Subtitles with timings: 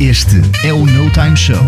[0.00, 1.58] Este é o No Time Show.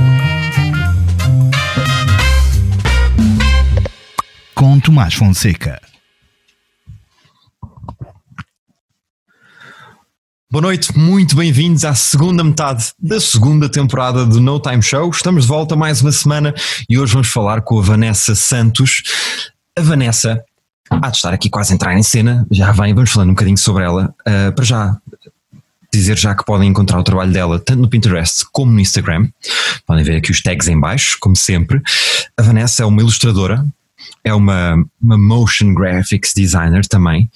[4.55, 5.79] Com Tomás Fonseca.
[10.51, 15.11] Boa noite, muito bem-vindos à segunda metade da segunda temporada do No Time Show.
[15.11, 16.55] Estamos de volta mais uma semana
[16.89, 19.03] e hoje vamos falar com a Vanessa Santos.
[19.79, 20.43] A Vanessa
[20.91, 23.59] há de estar aqui quase a entrar em cena, já vem, vamos falando um bocadinho
[23.59, 24.15] sobre ela.
[24.27, 24.97] Uh, para já,
[25.93, 29.29] dizer já que podem encontrar o trabalho dela tanto no Pinterest como no Instagram.
[29.87, 31.81] Podem ver aqui os tags em baixo, como sempre.
[32.37, 33.65] A Vanessa é uma ilustradora,
[34.25, 37.31] é uma, uma motion graphics designer também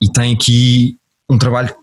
[0.00, 0.96] e tem aqui
[1.28, 1.74] um trabalho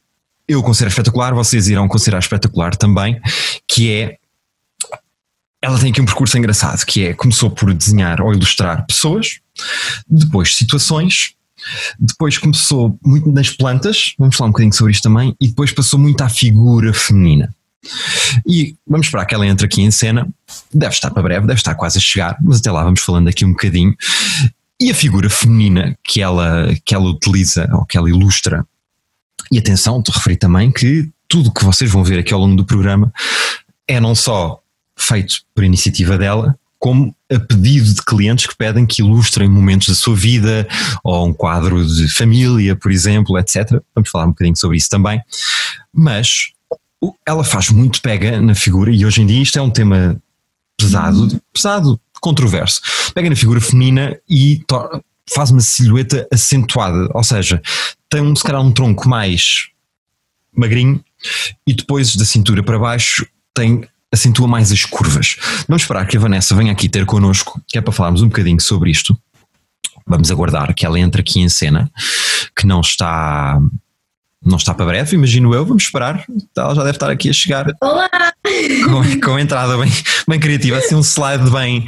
[0.47, 3.19] eu considero espetacular, vocês irão considerar espetacular também,
[3.67, 4.17] que é
[5.61, 9.39] ela tem aqui um percurso engraçado, que é começou por desenhar ou ilustrar pessoas,
[10.05, 11.35] depois situações,
[11.99, 15.99] depois começou muito nas plantas, vamos falar um bocadinho sobre isto também, e depois passou
[15.99, 17.53] muito à figura feminina.
[18.47, 20.27] E vamos esperar que ela entre aqui em cena,
[20.73, 23.45] deve estar para breve, deve estar quase a chegar, mas até lá vamos falando aqui
[23.45, 23.95] um bocadinho.
[24.79, 28.65] E a figura feminina que ela, que ela utiliza ou que ela ilustra,
[29.51, 32.65] e atenção, te referi também que tudo que vocês vão ver aqui ao longo do
[32.65, 33.13] programa
[33.87, 34.61] é não só
[34.97, 39.95] feito por iniciativa dela, como a pedido de clientes que pedem que ilustrem momentos da
[39.95, 40.67] sua vida
[41.01, 43.81] ou um quadro de família, por exemplo, etc.
[43.95, 45.21] Vamos falar um bocadinho sobre isso também.
[45.93, 46.51] Mas
[47.25, 50.21] ela faz muito pega na figura e hoje em dia isto é um tema
[50.77, 52.81] pesado, pesado, controverso.
[53.13, 54.61] Pega na figura feminina e
[55.33, 57.61] faz uma silhueta acentuada, ou seja,
[58.09, 59.69] tem um, se calhar um tronco mais
[60.53, 61.01] magrinho
[61.65, 65.37] e depois da cintura para baixo tem acentua mais as curvas.
[65.67, 68.61] Vamos esperar que a Vanessa venha aqui ter connosco, que é para falarmos um bocadinho
[68.61, 69.17] sobre isto.
[70.05, 71.91] Vamos aguardar que ela entre aqui em cena,
[72.55, 73.59] que não está
[74.45, 76.25] não está para breve, imagino eu, vamos esperar.
[76.55, 77.65] Ela já deve estar aqui a chegar.
[77.81, 78.09] Olá!
[78.85, 79.89] Com, com a entrada bem,
[80.27, 81.85] bem criativa, assim um slide bem,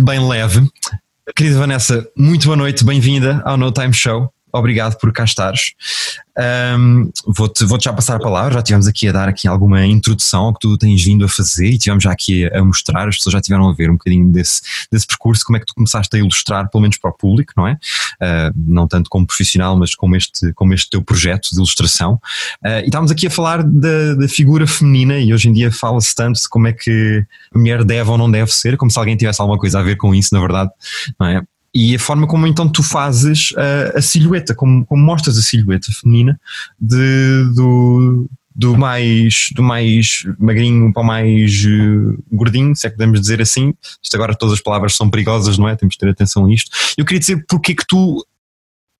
[0.00, 0.64] bem leve.
[1.34, 5.72] Querida Vanessa, muito boa noite, bem-vinda ao No Time Show obrigado por cá estares.
[6.38, 10.44] Um, Vou-te vou já passar a palavra, já tivemos aqui a dar aqui alguma introdução
[10.44, 13.16] ao que tu tens vindo a fazer e tivemos já aqui a, a mostrar, as
[13.16, 14.60] pessoas já tiveram a ver um bocadinho desse,
[14.92, 17.66] desse percurso, como é que tu começaste a ilustrar, pelo menos para o público, não
[17.66, 17.72] é?
[17.72, 22.20] Uh, não tanto como profissional, mas como este, como este teu projeto de ilustração.
[22.62, 26.14] Uh, e estávamos aqui a falar da, da figura feminina e hoje em dia fala-se
[26.14, 27.24] tanto de como é que
[27.54, 29.96] a mulher deve ou não deve ser, como se alguém tivesse alguma coisa a ver
[29.96, 30.70] com isso, na verdade,
[31.18, 31.42] não é?
[31.76, 35.92] E a forma como então tu fazes a, a silhueta, como, como, mostras a silhueta
[35.92, 36.40] feminina
[36.80, 42.96] de, do, do mais, do mais magrinho para o mais uh, gordinho, se é que
[42.96, 43.74] podemos dizer assim.
[44.02, 45.76] Isto agora todas as palavras são perigosas, não é?
[45.76, 46.70] Temos de ter atenção a isto.
[46.96, 48.24] Eu queria dizer porque é que tu,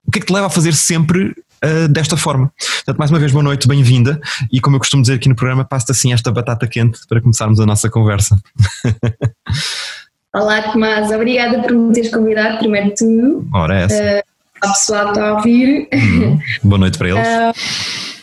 [0.06, 2.53] o que é que te leva a fazer sempre uh, desta forma?
[2.58, 4.20] Portanto, mais uma vez, boa noite, bem-vinda.
[4.53, 7.58] E como eu costumo dizer aqui no programa, passo-te assim esta batata quente para começarmos
[7.58, 8.38] a nossa conversa.
[10.36, 13.48] Olá, Tomás, obrigada por me teres convidado, primeiro de tudo.
[13.54, 14.02] Ora, é essa.
[14.02, 14.22] Uh,
[14.60, 15.88] ao pessoal que está a ouvir.
[15.94, 16.38] Uhum.
[16.62, 17.26] Boa noite para eles.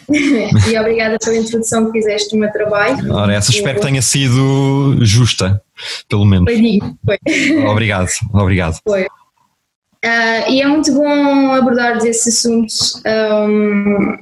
[0.07, 3.12] Uh, e obrigada pela introdução que fizeste no meu trabalho.
[3.12, 5.59] Ora, essa espero que tenha sido justa,
[6.07, 6.53] pelo menos.
[6.53, 7.66] Foi foi.
[7.66, 8.78] Obrigado, obrigado.
[8.88, 9.06] Foi.
[9.06, 14.19] Uh, e é muito bom abordar esses assuntos, um,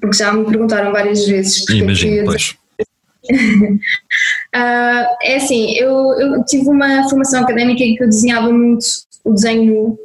[0.00, 1.64] porque já me perguntaram várias vezes.
[1.68, 2.56] Imagino, pois.
[4.54, 8.84] Uh, é assim, eu, eu, tive uma formação académica em que eu desenhava muito
[9.24, 9.96] o desenho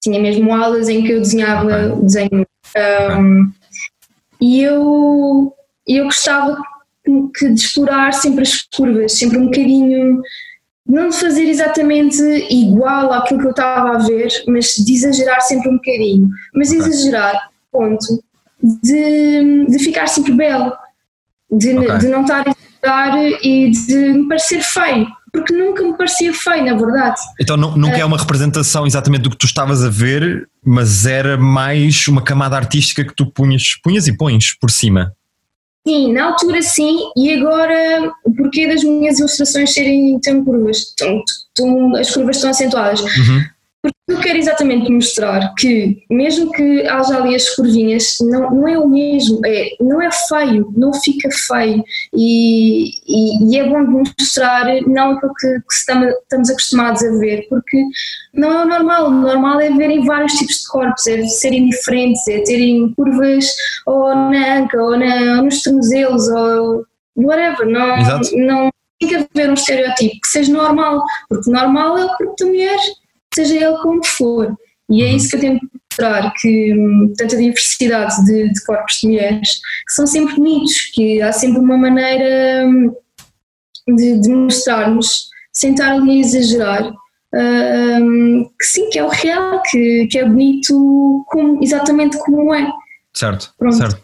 [0.00, 1.92] tinha mesmo aulas em que eu desenhava okay.
[1.92, 3.52] o desenho um, okay.
[4.40, 5.54] e eu,
[5.86, 6.56] eu gostava
[7.36, 10.22] que de explorar sempre as curvas, sempre um bocadinho,
[10.86, 15.68] não de fazer exatamente igual àquilo que eu estava a ver, mas de exagerar sempre
[15.68, 16.78] um bocadinho, mas okay.
[16.80, 18.22] exagerar, ponto,
[18.62, 20.72] de, de ficar sempre belo,
[21.50, 22.44] de, de não estar
[23.42, 27.20] e de me parecer feio, porque nunca me parecia feio, na verdade.
[27.40, 32.06] Então nunca é uma representação exatamente do que tu estavas a ver, mas era mais
[32.08, 35.14] uma camada artística que tu punhas, punhas e pões por cima.
[35.86, 41.22] Sim, na altura sim, e agora o porquê das minhas ilustrações serem tão curvas, tão,
[41.54, 43.00] tão, as curvas estão acentuadas.
[43.00, 43.42] Uhum.
[44.10, 48.88] Eu quero exatamente mostrar que, mesmo que haja ali as curvinhas, não, não é o
[48.88, 51.84] mesmo, é, não é feio, não fica feio.
[52.12, 57.80] E, e, e é bom mostrar não aquilo que, que estamos acostumados a ver, porque
[58.34, 59.06] não é o normal.
[59.06, 63.46] O normal é verem vários tipos de corpos, é serem diferentes, é terem curvas
[63.86, 66.84] ou na anca, ou, na, ou nos tornozelos, ou
[67.16, 67.68] whatever.
[67.68, 67.96] Não,
[68.34, 72.46] não tem que haver um estereótipo que seja normal, porque normal é o corpo da
[72.46, 72.78] mulher
[73.34, 74.56] seja ele como for.
[74.88, 79.08] E é isso que eu tento mostrar, que hum, tanta diversidade de, de, corpos de
[79.08, 79.54] mulheres,
[79.86, 82.92] que são sempre bonitos, que há sempre uma maneira hum,
[83.96, 89.62] de, de mostrarmos, sem estar ali a exagerar, uh, que sim, que é o real,
[89.70, 92.68] que, que é bonito como, exatamente como é.
[93.12, 93.76] Certo, Pronto.
[93.76, 94.00] certo.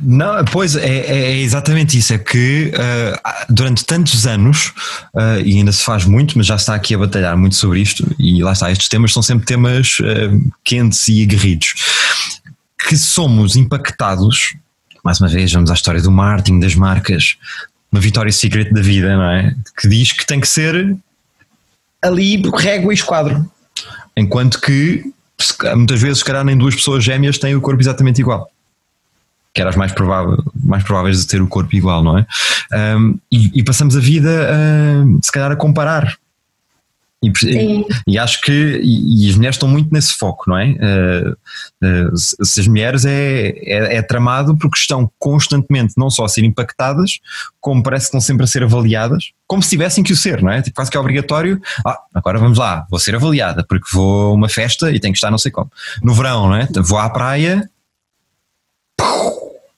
[0.00, 2.12] Não, pois é, é, é, exatamente isso.
[2.12, 4.68] É que uh, durante tantos anos,
[5.14, 8.06] uh, e ainda se faz muito, mas já está aqui a batalhar muito sobre isto,
[8.18, 11.74] e lá está, estes temas são sempre temas uh, quentes e aguerridos,
[12.88, 14.54] que somos impactados.
[15.04, 17.36] Mais uma vez, vamos à história do marketing, das marcas,
[17.90, 19.54] uma vitória secret da vida, não é?
[19.76, 20.96] Que diz que tem que ser
[22.00, 23.50] ali régua e esquadro.
[24.16, 25.04] Enquanto que
[25.74, 28.50] muitas vezes, se calhar, nem duas pessoas gêmeas têm o corpo exatamente igual.
[29.52, 32.26] Que eram as mais, provável, mais prováveis de ter o corpo igual, não é?
[32.96, 36.16] Um, e, e, passamos a vida, uh, se calhar, a comparar
[37.22, 40.70] e, e, acho que e, e, as mulheres estão muito nesse foco, não é?
[40.70, 41.32] Uh,
[41.84, 46.44] uh, se as mulheres é, é, é, tramado porque estão constantemente não só a ser
[46.44, 47.20] impactadas,
[47.60, 50.50] como parece que estão sempre a ser avaliadas, como se tivessem que o ser, não
[50.50, 50.62] é?
[50.62, 51.60] Tipo, quase que é obrigatório.
[51.84, 55.18] Ah, agora vamos lá, vou ser avaliada porque vou a uma festa e tenho que
[55.18, 55.70] estar não sei como.
[56.02, 56.66] No verão, não é?
[56.82, 57.68] Vou à praia.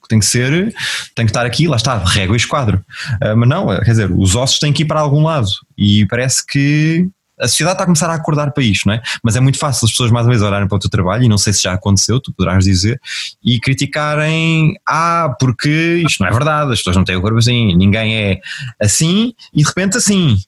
[0.08, 0.72] Tem que ser,
[1.14, 2.84] tem que estar aqui, lá está, régua e esquadro.
[3.14, 6.46] Uh, mas não, quer dizer, os ossos têm que ir para algum lado e parece
[6.46, 9.02] que a sociedade está a começar a acordar para isto, não é?
[9.22, 11.28] Mas é muito fácil as pessoas mais uma vez olharem para o teu trabalho, e
[11.28, 13.00] não sei se já aconteceu, tu poderás dizer,
[13.42, 17.74] e criticarem, ah, porque isto não é verdade, as pessoas não têm o corpo assim,
[17.74, 18.40] ninguém é
[18.80, 20.38] assim, e de repente assim.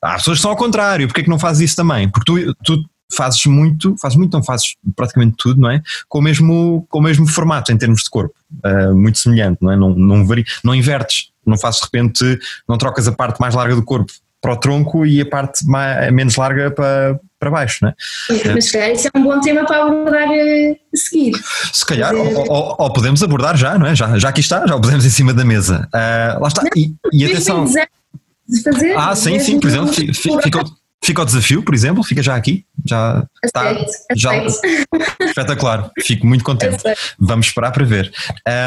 [0.00, 2.08] Há pessoas que são ao contrário, porque é que não fazes isso também?
[2.08, 5.82] Porque tu, tu fazes muito, fazes muito, não fazes praticamente tudo, não é?
[6.08, 8.34] Com o mesmo, com o mesmo formato em termos de corpo,
[8.64, 9.76] uh, muito semelhante, não é?
[9.76, 12.38] Não, não, vari, não invertes, não fazes de repente,
[12.68, 16.12] não trocas a parte mais larga do corpo para o tronco e a parte mais,
[16.12, 17.94] menos larga para, para baixo, não é?
[18.54, 21.32] Mas se calhar isso é um bom tema para abordar eh, a seguir.
[21.72, 23.94] Se calhar, ou, ou, ou, podemos abordar já, não é?
[23.94, 25.88] Já, já aqui está, já o podemos em cima da mesa.
[25.94, 26.62] Uh, lá está.
[26.62, 27.64] Não, e, e atenção.
[27.64, 30.64] De fazer, ah, sim, sim, por exemplo, fica,
[31.04, 32.64] fica o desafio, por exemplo, fica já aqui.
[32.86, 33.76] Já está.
[34.16, 34.32] Já,
[35.20, 36.82] espetacular, fico muito contente.
[37.18, 38.10] Vamos esperar para ver.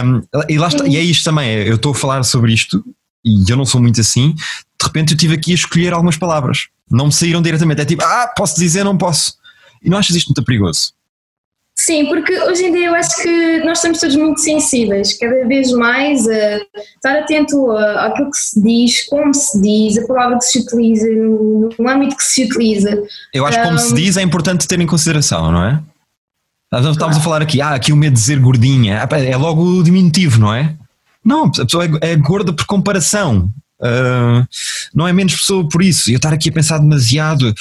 [0.03, 2.83] Um, e, lá está, e é isto também, eu estou a falar sobre isto
[3.23, 6.67] e eu não sou muito assim, de repente eu tive aqui a escolher algumas palavras.
[6.89, 7.81] Não me saíram diretamente.
[7.81, 9.35] É tipo, ah, posso dizer, não posso.
[9.81, 10.93] E não achas isto muito perigoso?
[11.75, 15.71] Sim, porque hoje em dia eu acho que nós estamos todos muito sensíveis, cada vez
[15.71, 16.57] mais a
[16.95, 21.69] estar atento àquilo que se diz, como se diz, a palavra que se utiliza, no,
[21.79, 23.01] no âmbito que se utiliza.
[23.33, 25.81] Eu acho que como um, se diz é importante ter em consideração, não é?
[26.65, 27.17] Estávamos claro.
[27.17, 30.53] a falar aqui, ah, aqui o medo de dizer gordinha, ah, é logo diminutivo, não
[30.53, 30.75] é?
[31.23, 33.51] Não, a pessoa é, é gorda por comparação.
[33.79, 34.45] Uh,
[34.93, 36.09] não é menos pessoa por isso.
[36.09, 37.53] E eu estar aqui a pensar demasiado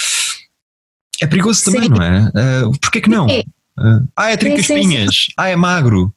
[1.21, 1.89] é perigoso também, sim.
[1.91, 2.33] não é?
[2.65, 3.27] Uh, Porquê que não?
[3.27, 5.27] Uh, ah, é trinca espinhas.
[5.37, 6.13] Ah, é magro.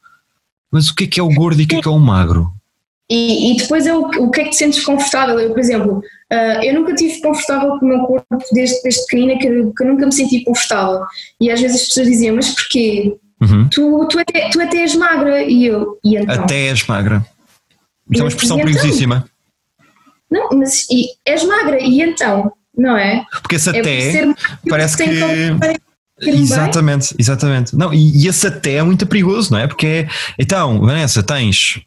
[0.72, 2.00] Mas o que é que é o gordo e o que é que é o
[2.00, 2.52] magro?
[3.10, 5.40] E, e depois é o, o que é que te sentes confortável?
[5.40, 9.38] Eu, por exemplo, uh, eu nunca tive confortável com o meu corpo desde, desde pequenina,
[9.40, 11.02] que, que eu nunca me senti confortável.
[11.40, 13.16] E às vezes as pessoas diziam, mas porquê?
[13.42, 13.68] Uhum.
[13.70, 15.44] Tu, tu, até, tu até és magra.
[15.44, 16.44] E eu, e então?
[16.44, 17.26] Até és magra.
[18.10, 18.72] Isso é uma expressão então?
[18.72, 19.26] perigosíssima.
[20.30, 22.52] Não, mas e, és magra, e então?
[22.76, 23.24] Não é?
[23.42, 24.34] Porque esse é até
[24.68, 25.10] parece que.
[26.20, 27.76] Exatamente, exatamente.
[27.76, 29.68] Não, e, e, esse até é muito perigoso, não é?
[29.68, 30.08] Porque é,
[30.40, 31.82] então, Vanessa, tens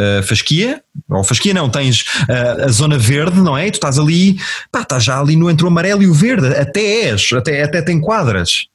[0.00, 3.66] uh, fasquia, ou fasquia não, tens uh, a zona verde, não é?
[3.66, 4.38] E tu estás ali,
[4.70, 7.82] pá, estás já ali no entre o amarelo e o verde, até és, até, até
[7.82, 8.68] tem quadras.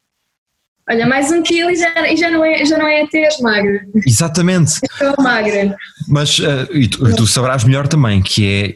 [0.89, 3.39] Olha, mais um quilo e já, e já, não, é, já não é até as
[3.39, 3.85] magra.
[4.05, 4.79] Exatamente.
[4.83, 5.75] Estou magra.
[6.07, 8.75] Mas uh, e tu, tu, saberás melhor também que é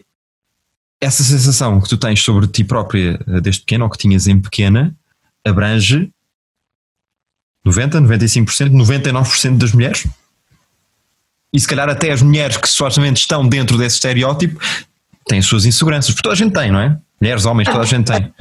[1.05, 4.39] essa sensação que tu tens sobre ti própria eh, desde pequena ou que tinhas em
[4.41, 4.95] pequena
[5.45, 6.11] abrange
[7.63, 10.07] 90, 95%, 99% das mulheres.
[11.53, 14.59] E se calhar até as mulheres que supostamente estão dentro desse estereótipo
[15.27, 16.97] têm as suas inseguranças, porque toda a gente tem, não é?
[17.19, 18.31] Mulheres, homens, toda a gente tem.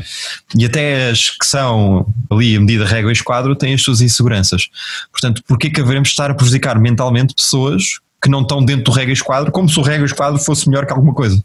[0.56, 4.68] E até as que são ali a medida régua e esquadro têm as suas inseguranças.
[5.10, 9.10] Portanto, porquê que havemos estar a prejudicar mentalmente pessoas que não estão dentro do régua
[9.10, 11.42] e esquadro, como se o régua e esquadro fosse melhor que alguma coisa?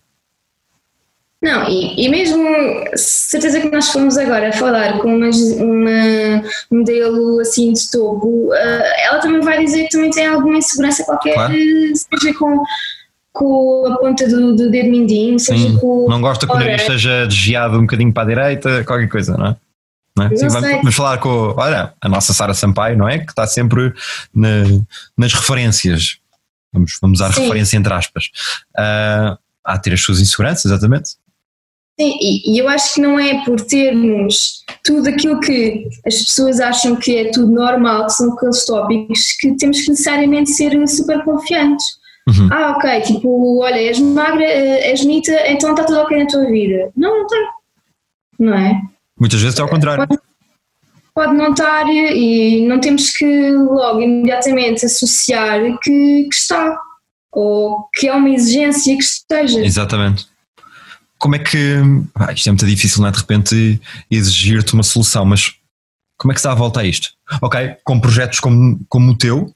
[1.42, 2.44] Não, e, e mesmo
[2.96, 9.20] certeza que nós fomos agora falar com uma, uma modelo assim de topo, uh, ela
[9.20, 11.54] também vai dizer que também tem alguma insegurança qualquer, claro.
[11.54, 12.64] seja com
[13.32, 16.08] com a ponta do, do dedo mindinho, seja Sim, com.
[16.10, 19.48] Não gosta que o nariz esteja desviado um bocadinho para a direita, qualquer coisa, não
[19.48, 19.56] é?
[20.18, 20.36] Não é?
[20.36, 23.20] Sim, vamos, vamos, falar com olha, a nossa Sara Sampaio, não é?
[23.20, 23.94] Que está sempre
[24.34, 24.64] na,
[25.18, 26.18] nas referências.
[26.74, 27.44] Vamos, vamos usar Sim.
[27.44, 28.26] referência entre aspas.
[28.78, 31.12] Uh, a ter as suas inseguranças, exatamente.
[32.00, 36.60] Sim, e, e eu acho que não é por termos tudo aquilo que as pessoas
[36.60, 41.24] acham que é tudo normal, que são aqueles tópicos, que temos que necessariamente ser super
[41.24, 42.50] confiantes Uhum.
[42.52, 46.46] Ah, ok, tipo, olha, és magra, eh, és bonita, então está tudo ok na tua
[46.46, 46.92] vida.
[46.96, 47.38] Não, não está.
[48.40, 48.82] Não é?
[49.20, 50.08] Muitas vezes é ao contrário.
[50.08, 50.22] Pode,
[51.14, 56.78] pode não estar e não temos que logo imediatamente associar que, que está
[57.32, 59.64] ou que é uma exigência que esteja.
[59.64, 60.28] Exatamente.
[61.18, 61.78] Como é que.
[62.16, 63.12] Ah, isto é muito difícil, não é?
[63.12, 65.56] De repente exigir-te uma solução, mas
[66.18, 67.10] como é que se dá a volta a isto?
[67.42, 69.54] Ok, com projetos como, como o teu,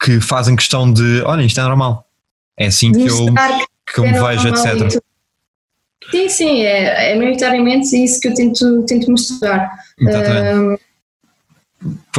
[0.00, 2.06] que fazem questão de, olha, isto é normal.
[2.56, 3.26] É assim que eu,
[3.92, 5.02] que eu me é vejo, etc.
[6.10, 9.70] Sim, sim, é, é maioritariamente isso que eu tento, tento mostrar.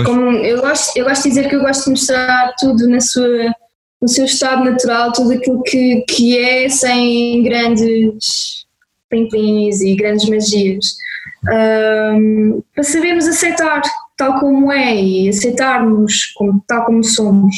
[0.03, 3.53] Como eu, gosto, eu gosto de dizer que eu gosto de mostrar tudo na sua,
[4.01, 8.65] no seu estado natural, tudo aquilo que, que é, sem grandes
[9.09, 10.95] pimpinis e grandes magias.
[11.43, 13.81] Para sabermos aceitar
[14.17, 17.55] tal como é e aceitarmos como, tal como somos,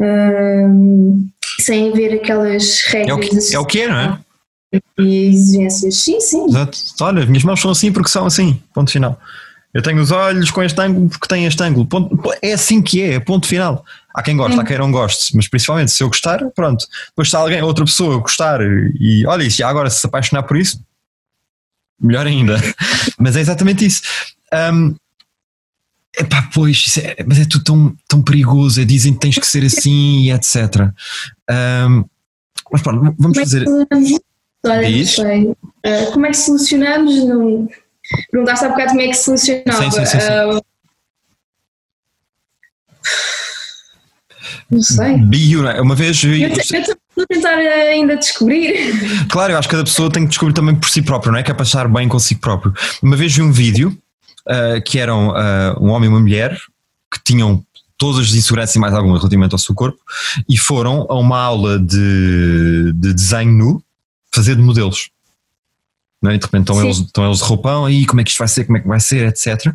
[0.00, 1.28] um,
[1.60, 3.10] sem haver aquelas regras.
[3.10, 4.18] É o que é, o que é não é?
[4.98, 6.44] E exigências, sim, sim.
[6.46, 6.78] Exato.
[7.00, 9.18] Olha, minhas mãos são assim porque são assim, ponto final.
[9.72, 11.86] Eu tenho os olhos com este ângulo porque tem este ângulo.
[11.86, 13.84] Ponto, é assim que é, ponto final.
[14.14, 16.86] Há quem goste, há quem não goste, mas principalmente se eu gostar, pronto.
[17.08, 20.80] Depois se alguém, outra pessoa gostar e olha, e agora se apaixonar por isso,
[22.00, 22.56] melhor ainda.
[23.18, 24.02] mas é exatamente isso.
[24.72, 24.94] Um,
[26.18, 28.80] Epá, pois, é, mas é tudo tão, tão perigoso.
[28.80, 30.90] É, dizem que tens que ser assim e etc.
[31.50, 32.04] Um,
[32.70, 33.64] mas pronto, vamos como fazer.
[34.64, 35.18] É Diz?
[35.18, 35.54] Uh,
[36.12, 37.24] como é que solucionamos?
[37.24, 37.68] No...
[38.30, 39.82] Perguntaste há bocado como é que solucionava.
[39.82, 40.26] Sim, sim, sim, sim.
[40.26, 40.60] Uh,
[44.70, 45.16] não sei.
[45.16, 45.80] Não é?
[45.80, 46.22] Uma vez.
[46.24, 49.26] Eu, eu estou a tentar ainda descobrir.
[49.30, 51.42] Claro, eu acho que cada pessoa tem que descobrir também por si próprio, não é?
[51.42, 52.74] Que é passar bem consigo próprio.
[53.02, 53.96] Uma vez vi um vídeo
[54.48, 56.58] uh, que eram uh, um homem e uma mulher
[57.12, 57.64] que tinham
[57.96, 59.98] todas as inseguranças e mais algumas relativamente ao seu corpo
[60.48, 63.84] e foram a uma aula de, de desenho nu
[64.32, 65.10] fazer de modelos.
[66.22, 66.34] Não é?
[66.34, 68.48] E de repente estão eles, estão eles de roupão, aí como é que isto vai
[68.48, 69.72] ser, como é que vai ser, etc.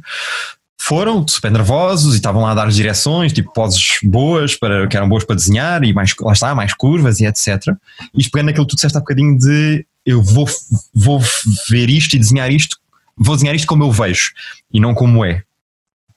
[0.77, 5.07] Foram super nervosos e estavam lá a dar direções, tipo poses boas, para, que eram
[5.07, 7.73] boas para desenhar e mais, lá está, mais curvas e etc.
[8.13, 10.45] E pegando naquilo que tu disseste há bocadinho de eu vou,
[10.93, 11.21] vou
[11.69, 12.77] ver isto e desenhar isto,
[13.17, 14.31] vou desenhar isto como eu vejo
[14.71, 15.43] e não como é.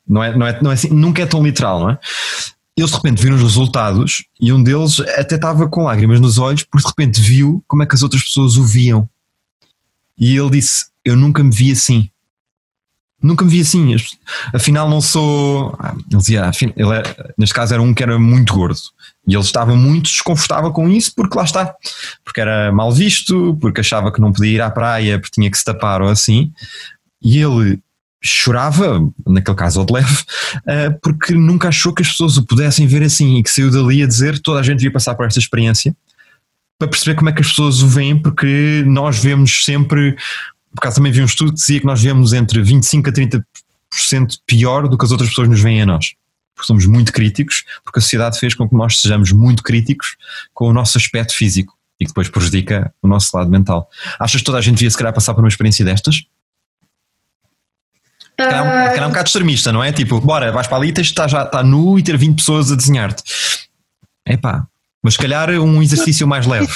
[0.06, 1.98] Não é, não é, não é assim, nunca é tão literal, não é?
[2.76, 6.62] Eles de repente viram os resultados e um deles até estava com lágrimas nos olhos
[6.62, 9.08] porque de repente viu como é que as outras pessoas o viam.
[10.18, 12.10] E ele disse: Eu nunca me vi assim.
[13.22, 13.96] Nunca me vi assim.
[14.52, 15.74] Afinal, não sou.
[15.78, 18.78] Ah, ele dizia, ele é, neste caso era um que era muito gordo.
[19.26, 21.74] E ele estava muito desconfortável com isso porque lá está.
[22.24, 25.58] Porque era mal visto, porque achava que não podia ir à praia porque tinha que
[25.58, 26.52] se tapar ou assim.
[27.20, 27.80] E ele
[28.22, 30.24] chorava, naquele caso ao de leve,
[30.66, 34.02] eh, porque nunca achou que as pessoas o pudessem ver assim e que saiu dali
[34.02, 35.94] a dizer toda a gente devia passar por esta experiência
[36.78, 40.12] para perceber como é que as pessoas o veem, porque nós vemos sempre,
[40.74, 44.38] por acaso também vi um estudo que dizia que nós vemos entre 25% a 30%
[44.46, 46.14] pior do que as outras pessoas nos veem a nós.
[46.56, 50.16] Porque somos muito críticos, porque a sociedade fez com que nós sejamos muito críticos
[50.54, 53.88] com o nosso aspecto físico e que depois prejudica o nosso lado mental.
[54.18, 56.24] Achas que toda a gente devia se calhar passar por uma experiência destas?
[58.22, 59.92] Se calhar, um, se calhar um bocado extremista, não é?
[59.92, 62.74] Tipo, bora, vais para ali e estar, já, estar nu e ter 20 pessoas a
[62.74, 63.22] desenhar-te.
[64.26, 64.66] Epá,
[65.02, 66.68] mas se calhar um exercício mais leve.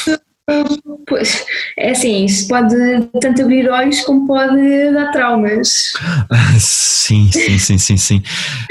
[1.07, 1.45] Pois,
[1.79, 2.75] é assim, isso pode
[3.21, 5.93] tanto abrir olhos como pode dar traumas.
[6.59, 8.23] Sim, sim, sim, sim, sim.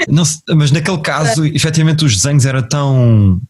[0.08, 0.22] Não,
[0.56, 3.40] mas naquele caso, efetivamente, os desenhos eram tão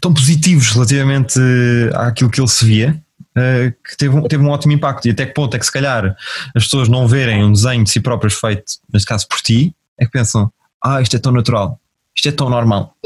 [0.00, 1.38] tão positivos relativamente
[1.94, 3.02] àquilo que ele se via
[3.36, 5.06] uh, que teve um, teve um ótimo impacto.
[5.06, 6.16] E até que ponto é que se calhar
[6.54, 10.04] as pessoas não verem um desenho de si próprias feito, neste caso por ti, é
[10.04, 11.78] que pensam, ah, isto é tão natural,
[12.14, 12.96] isto é tão normal.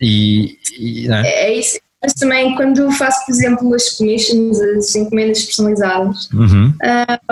[0.00, 1.46] E, e é?
[1.46, 1.78] é isso.
[2.02, 6.72] Mas também quando faço, por exemplo, as commissions, as encomendas personalizadas, uhum.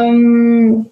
[0.00, 0.86] um,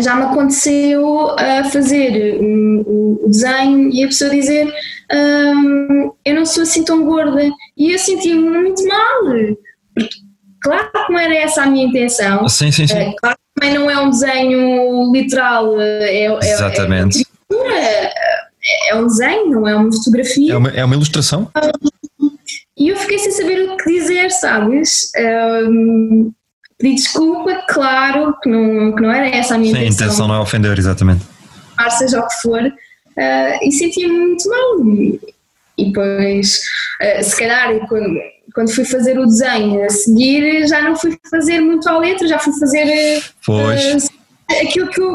[0.00, 4.72] já me aconteceu a fazer o desenho e a pessoa dizer
[5.12, 7.42] um, eu não sou assim tão gorda
[7.76, 9.56] e eu senti-me muito mal
[10.66, 12.48] claro que não era essa a minha intenção.
[12.48, 12.94] Sim, sim, sim.
[12.94, 15.80] Uh, claro que também não é um desenho literal.
[15.80, 17.24] Eh, é, é, Exatamente.
[17.52, 18.45] É, é,
[18.94, 20.52] um desenho, não é uma fotografia.
[20.52, 21.50] É uma, é uma ilustração.
[22.76, 25.10] E eu fiquei sem saber o que dizer, sabes?
[25.68, 26.32] Um,
[26.78, 30.04] pedi desculpa, claro que não, que não era essa a minha Sim, intenção.
[30.04, 31.24] a intenção não é ofender, exatamente.
[31.98, 32.62] Seja o que for.
[32.62, 34.86] Uh, e sentia-me muito mal.
[34.86, 35.20] E,
[35.78, 36.60] e depois,
[37.02, 38.18] uh, se calhar, quando
[38.56, 42.38] quando fui fazer o desenho a seguir, já não fui fazer muito à letra, já
[42.38, 45.14] fui fazer uh, aquilo que eu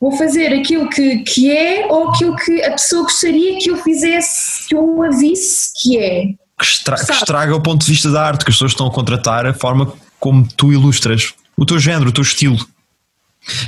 [0.00, 4.66] vou fazer aquilo que, que é ou aquilo que a pessoa gostaria que eu fizesse,
[4.66, 6.26] que eu a visse que é.
[6.58, 8.90] Que, estra que estraga o ponto de vista da arte, que as pessoas estão a
[8.90, 12.58] contratar a forma como tu ilustras, o teu género, o teu estilo.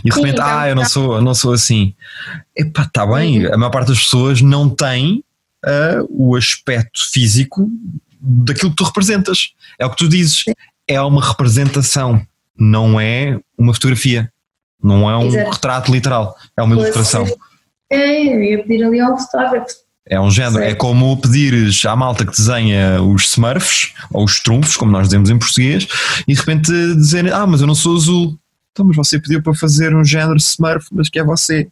[0.05, 1.95] E de repente, ah, eu não sou, não sou assim.
[2.57, 5.25] Epá, está bem, a maior parte das pessoas não tem
[5.65, 7.71] uh, o aspecto físico
[8.21, 9.53] daquilo que tu representas.
[9.79, 10.45] É o que tu dizes.
[10.87, 12.25] É uma representação,
[12.57, 14.32] não é uma fotografia.
[14.83, 15.51] Não é um Exato.
[15.51, 17.27] retrato literal, é uma ilustração.
[17.91, 19.83] É, eu ia pedir ali ao fotógrafo.
[20.05, 24.77] É um género, é como pedires à malta que desenha os smurfs, ou os trunfos,
[24.77, 25.87] como nós dizemos em português,
[26.27, 28.37] e de repente dizer, ah, mas eu não sou azul.
[28.73, 31.69] Então, mas você pediu para fazer um género smurf, mas que é você.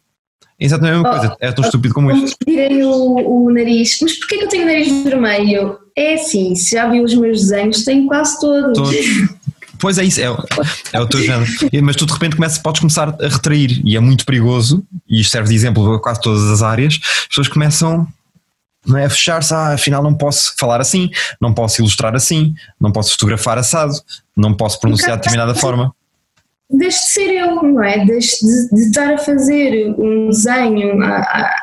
[0.59, 2.37] É exatamente a mesma oh, coisa, é tão oh, estúpido como isto.
[2.45, 5.77] Pedirem o, o nariz, mas porquê que eu tenho nariz vermelho?
[5.97, 8.77] É assim, se já viu os meus desenhos, tenho quase todos.
[8.77, 8.95] Todos.
[9.81, 10.25] Pois é isso, é,
[10.93, 11.51] é o teu género.
[11.81, 15.31] Mas tu de repente começas, podes começar a retrair e é muito perigoso, e isto
[15.31, 18.07] serve de exemplo a quase todas as áreas, as pessoas começam
[18.85, 21.09] não é, a fechar-se, ah, afinal não posso falar assim,
[21.39, 23.93] não posso ilustrar assim, não posso fotografar assado,
[24.37, 25.93] não posso pronunciar de determinada forma.
[26.69, 28.05] Deixe de ser eu, não é?
[28.05, 31.55] Deixe de, de estar a fazer um desenho a, a,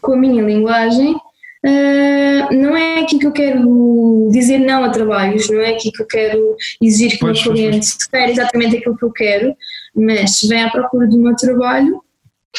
[0.00, 1.16] com a minha linguagem
[1.64, 6.02] Uh, não é aqui que eu quero dizer não a trabalhos, não é aqui que
[6.02, 9.54] eu quero exigir que o meu cliente espere exatamente aquilo que eu quero,
[9.94, 12.02] mas vem à procura do meu trabalho,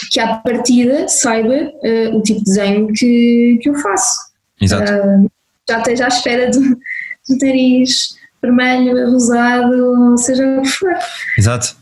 [0.09, 4.17] que à partida saiba uh, o tipo de desenho que, que eu faço.
[4.61, 4.89] Exato.
[4.89, 5.29] Uh,
[5.69, 10.93] já esteja à espera do, do nariz vermelho, rosado, seja o que for.
[11.37, 11.75] Exato.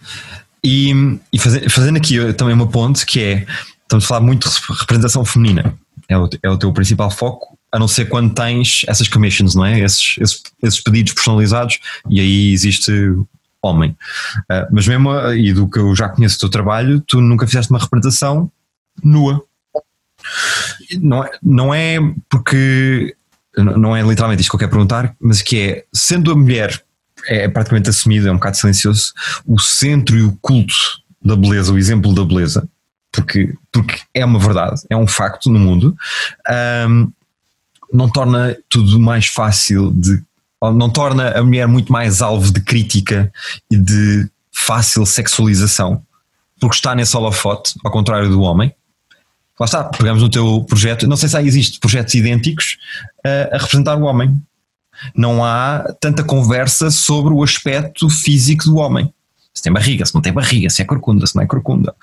[0.63, 0.91] E,
[1.31, 3.45] e fazendo aqui também uma ponte que é,
[3.83, 5.75] estamos a falar muito de representação feminina
[6.11, 9.65] é o, é o teu principal foco, a não ser quando tens essas commissions, não
[9.65, 9.79] é?
[9.79, 12.91] Esses, esses, esses pedidos personalizados e aí existe
[13.61, 13.95] homem.
[14.41, 17.71] Uh, mas mesmo, e do que eu já conheço o teu trabalho, tu nunca fizeste
[17.71, 18.51] uma representação
[19.01, 19.41] nua.
[20.99, 21.97] Não é, não é
[22.29, 23.15] porque,
[23.57, 26.83] não é literalmente isto que eu quero perguntar, mas que é, sendo a mulher
[27.27, 29.13] é praticamente assumido, é um bocado silencioso,
[29.45, 30.75] o centro e o culto
[31.23, 32.67] da beleza, o exemplo da beleza,
[33.11, 35.95] porque, porque é uma verdade, é um facto no mundo,
[36.87, 37.11] um,
[37.93, 40.23] não torna tudo mais fácil de.
[40.61, 43.31] não torna a mulher muito mais alvo de crítica
[43.69, 46.01] e de fácil sexualização,
[46.59, 48.73] porque está nesse holofote, ao contrário do homem.
[49.59, 52.77] Lá está, pegamos no teu projeto, não sei se existem projetos idênticos
[53.25, 54.41] uh, a representar o homem.
[55.15, 59.13] Não há tanta conversa sobre o aspecto físico do homem.
[59.53, 61.93] Se tem barriga, se não tem barriga, se é corcunda, se não é corcunda.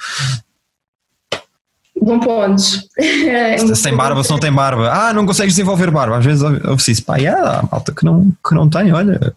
[2.03, 2.61] Bom ponto.
[2.61, 4.91] Se tem barba, se não tem barba.
[4.93, 6.19] Ah, não consegues desenvolver barba.
[6.19, 7.05] Às vezes ouve-se isso.
[7.05, 9.35] Pá, yeah, malta que não, que não tem, olha.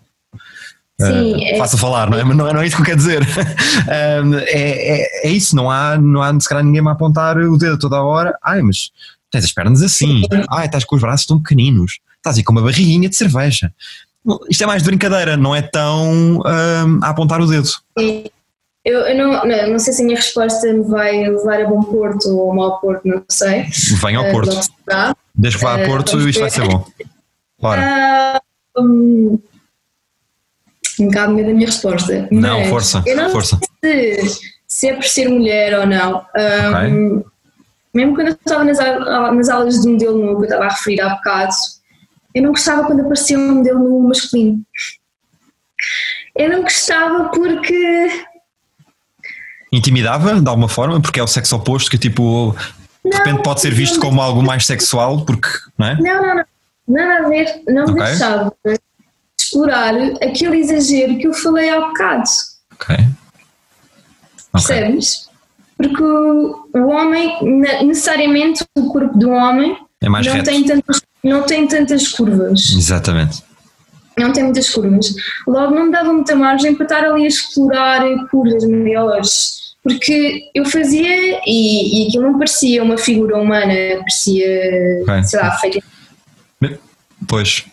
[1.00, 2.24] Sim, uh, é, fácil falar, não é?
[2.24, 3.21] Mas não, é, não é isso que eu quero dizer.
[3.88, 7.78] é, é, é, isso, não há, não há se calhar ninguém a apontar o dedo
[7.78, 8.38] toda a hora.
[8.43, 8.91] Ai, mas
[9.32, 10.24] tens as pernas assim.
[10.50, 12.00] Ai, estás com os braços tão pequeninos.
[12.17, 13.74] Estás aí com uma barriguinha de cerveja.
[14.50, 17.67] Isto é mais de brincadeira, não é tão uh, a apontar o dedo.
[17.97, 18.26] Sim.
[18.83, 21.83] Eu, eu não, não, não, sei se a minha resposta me vai levar a bom
[21.83, 23.65] porto ou a mau porto, não sei.
[24.01, 24.59] Venha ao uh, Porto.
[25.35, 26.83] Desde que vá a Porto, uh, isto vai ser bom.
[27.59, 28.41] Bora.
[28.75, 29.39] Uh, um,
[30.99, 32.27] um bocado medo da minha resposta.
[32.31, 33.03] Não, força.
[33.05, 33.59] Eu não força.
[33.83, 36.25] sei se, se é por ser mulher ou não.
[36.35, 37.31] Um, okay.
[37.93, 41.01] Mesmo quando eu estava nas, nas aulas de modelo nu, que eu estava a referir
[41.01, 41.53] há bocado,
[42.33, 44.59] eu não gostava quando aparecia um modelo nu masculino.
[46.35, 48.25] Eu não gostava porque
[49.71, 52.55] intimidava de alguma forma, porque é o sexo oposto que tipo
[53.03, 55.95] de não, repente pode ser visto como algo mais sexual, porque não é?
[56.01, 56.43] Não, não, não.
[56.88, 58.03] Nada a ver, não okay.
[58.03, 58.79] deixava de
[59.39, 62.23] explorar aquele exagero que eu falei há bocado.
[62.73, 62.95] Ok.
[62.95, 63.07] okay.
[64.51, 65.29] Percebes?
[65.77, 67.38] Porque o homem,
[67.84, 70.43] necessariamente o corpo do homem é não, reto.
[70.43, 72.71] tem tantas, não tem tantas curvas.
[72.71, 73.43] Exatamente
[74.17, 75.13] não tem muitas curvas.
[75.47, 79.61] Logo, não me dava muita margem para estar ali a explorar curvas maiores.
[79.83, 84.47] Porque eu fazia e, e aquilo não parecia uma figura humana, parecia,
[85.01, 85.23] okay.
[85.23, 85.79] sei lá, feita.
[87.27, 87.65] Pois,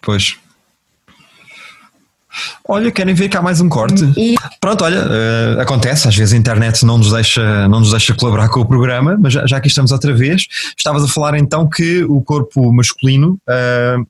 [0.00, 0.36] pois.
[2.68, 4.04] Olha, querem ver que há mais um corte?
[4.16, 4.34] E...
[4.60, 8.48] Pronto, olha, uh, acontece, às vezes a internet não nos deixa, não nos deixa colaborar
[8.48, 10.46] com o programa, mas já, já aqui estamos outra vez.
[10.76, 14.06] Estavas a falar então que o corpo masculino uh,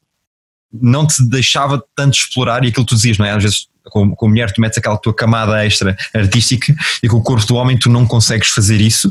[0.72, 3.30] não te deixava tanto explorar e aquilo que tu dizias, não é?
[3.30, 7.16] Às vezes com, com a mulher tu metes aquela tua camada extra artística e com
[7.16, 9.08] o corpo do homem tu não consegues fazer isso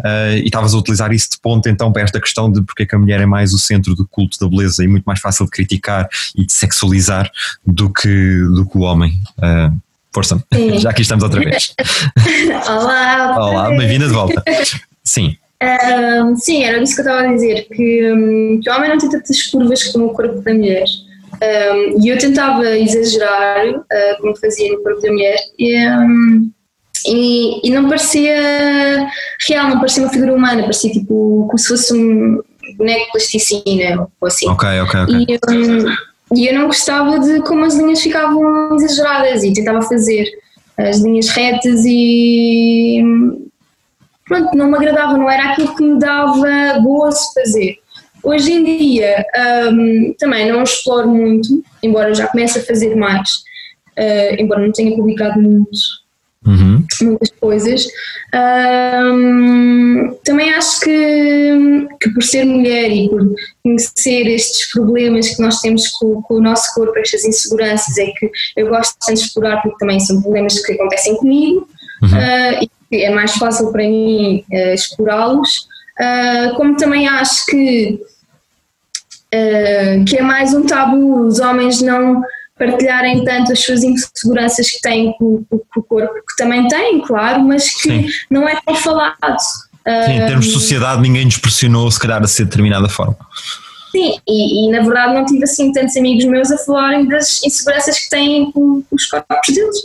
[0.00, 2.86] uh, e estavas a utilizar isso de ponto então para esta questão de porque é
[2.86, 5.44] que a mulher é mais o centro do culto da beleza e muito mais fácil
[5.44, 7.30] de criticar e de sexualizar
[7.66, 9.12] do que, do que o homem.
[9.38, 9.76] Uh,
[10.12, 10.42] força,
[10.78, 11.74] já aqui estamos outra vez.
[12.68, 13.36] Olá!
[13.38, 14.42] Olá, bem-vinda de volta.
[15.04, 15.36] Sim.
[15.62, 18.98] Um, sim, era isso que eu estava a dizer, que, um, que o homem não
[18.98, 20.84] tem tantas curvas como o corpo da mulher.
[21.42, 25.74] Um, e eu tentava exagerar, uh, como fazia no corpo da mulher, e,
[27.06, 29.06] e, e, não parecia
[29.46, 32.42] real, não parecia uma figura humana, parecia tipo como se fosse um
[32.76, 34.48] boneco de plasticina ou assim.
[34.48, 35.16] Ok, ok, ok.
[36.32, 40.26] E, e eu não gostava de como as linhas ficavam exageradas e tentava fazer
[40.78, 43.02] as linhas retas e
[44.26, 47.78] pronto, não me agradava, não era aquilo que me dava gozo fazer.
[48.26, 49.24] Hoje em dia
[49.70, 53.30] um, também não exploro muito, embora já comece a fazer mais,
[53.96, 55.78] uh, embora não tenha publicado muito,
[56.44, 56.84] uhum.
[57.02, 57.86] muitas coisas.
[58.34, 65.60] Um, também acho que, que por ser mulher e por conhecer estes problemas que nós
[65.60, 69.78] temos com, com o nosso corpo, estas inseguranças, é que eu gosto de explorar porque
[69.78, 71.68] também são problemas que acontecem comigo
[72.02, 72.08] uhum.
[72.08, 75.68] uh, e é mais fácil para mim uh, explorá-los.
[75.98, 77.98] Uh, como também acho que,
[79.34, 82.22] uh, que é mais um tabu os homens não
[82.58, 87.00] partilharem tanto as suas inseguranças que têm com, com, com o corpo, que também têm,
[87.02, 88.08] claro, mas que Sim.
[88.30, 89.38] não é tão falado.
[89.86, 93.16] Sim, em termos de sociedade, ninguém nos pressionou, se calhar, a ser de determinada forma.
[93.92, 97.98] Sim, e, e, na verdade não tive assim tantos amigos meus a falarem das inseguranças
[97.98, 99.76] que têm com, os corpos deles.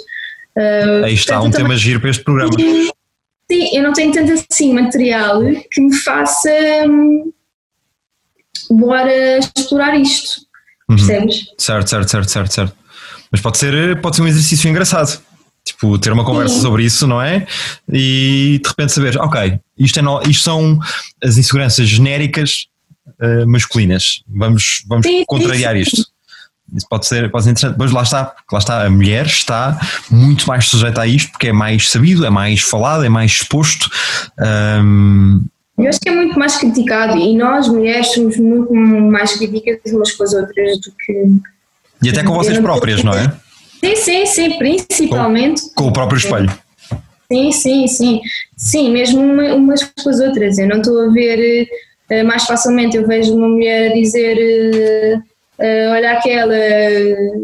[0.58, 2.52] Uh, Aí está portanto, um tema giro para este programa.
[2.54, 6.50] Sim, eu não tenho tanto assim material que me faça
[6.88, 7.32] hum,
[8.74, 10.42] bora explorar isto.
[10.90, 10.96] Uhum.
[10.96, 11.46] Percebes?
[11.58, 12.78] Certo, certo, certo, certo, certo.
[13.32, 15.22] Mas pode ser, pode ser um exercício engraçado.
[15.64, 16.62] Tipo, ter uma conversa sim.
[16.62, 17.46] sobre isso, não é?
[17.92, 20.80] E de repente saber, ok, isto, é no, isto são
[21.24, 22.66] as inseguranças genéricas
[23.22, 24.24] uh, masculinas.
[24.28, 26.04] Vamos, vamos sim, contrariar isto.
[26.76, 27.78] Isso pode ser, pode ser interessante.
[27.78, 29.80] Mas lá está, porque lá está, a mulher está
[30.10, 33.90] muito mais sujeita a isto porque é mais sabido, é mais falado, é mais exposto.
[34.84, 35.46] Um...
[35.82, 40.12] Eu acho que é muito mais criticado e nós, mulheres, somos muito mais críticas umas
[40.12, 41.26] com as outras do que.
[42.04, 43.32] E até com vocês próprias, não é?
[43.84, 45.62] Sim, sim, sim, principalmente.
[45.74, 46.52] Com, com o próprio espelho.
[47.32, 48.22] Sim, sim, sim.
[48.56, 50.58] Sim, mesmo umas com as outras.
[50.58, 51.68] Eu não estou a ver
[52.10, 55.20] eh, mais facilmente, eu vejo uma mulher dizer eh,
[55.62, 56.56] Uh, olha aquela,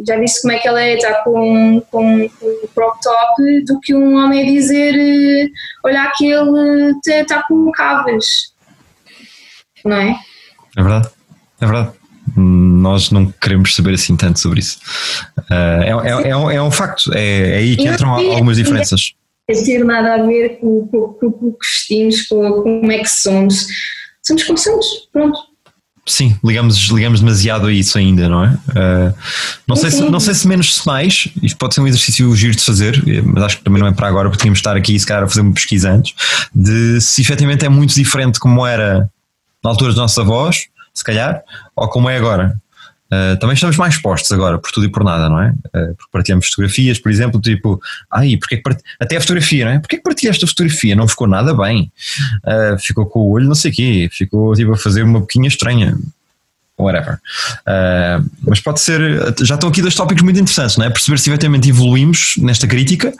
[0.07, 3.79] já viste como é que ela é, está com, com, com o crop top, do
[3.79, 5.51] que um homem dizer, uh,
[5.85, 8.53] olha aquele, está com cabas,
[9.85, 10.19] não é?
[10.75, 11.09] É verdade,
[11.61, 11.91] é verdade.
[12.35, 14.79] Nós não queremos saber assim tanto sobre isso.
[15.37, 19.13] Uh, é, é, é, um, é um facto, é, é aí que entram algumas diferenças.
[19.47, 23.67] Não tem nada a ver com, o que vestimos, com como é que somos.
[24.23, 25.39] Somos como somos, pronto.
[26.07, 28.47] Sim, ligamos, ligamos demasiado a isso ainda, não é?
[28.47, 29.13] Uh,
[29.67, 32.55] não, sei se, não sei se menos se mais, isto pode ser um exercício giro
[32.55, 34.97] de fazer, mas acho que também não é para agora, porque tínhamos de estar aqui
[34.97, 36.13] se calhar a fazer uma pesquisa antes,
[36.55, 39.09] de se efetivamente é muito diferente como era
[39.61, 41.43] na altura dos nossos avós, se calhar,
[41.75, 42.57] ou como é agora.
[43.07, 45.49] Uh, também estamos mais expostos agora, por tudo e por nada, não é?
[45.49, 48.81] Uh, porque partilhamos fotografias, por exemplo, tipo, ai, porque part...
[48.99, 49.79] até a fotografia, não é?
[49.79, 50.95] Porquê que partilhaste a fotografia?
[50.95, 51.91] Não ficou nada bem,
[52.43, 55.47] uh, ficou com o olho não sei o quê, ficou tipo a fazer uma boquinha
[55.47, 55.97] estranha,
[56.77, 57.17] whatever.
[58.41, 59.01] mas pode ser,
[59.41, 60.89] já estão aqui dois tópicos muito interessantes, não é?
[60.89, 63.11] Perceber se efetivamente evoluímos nesta crítica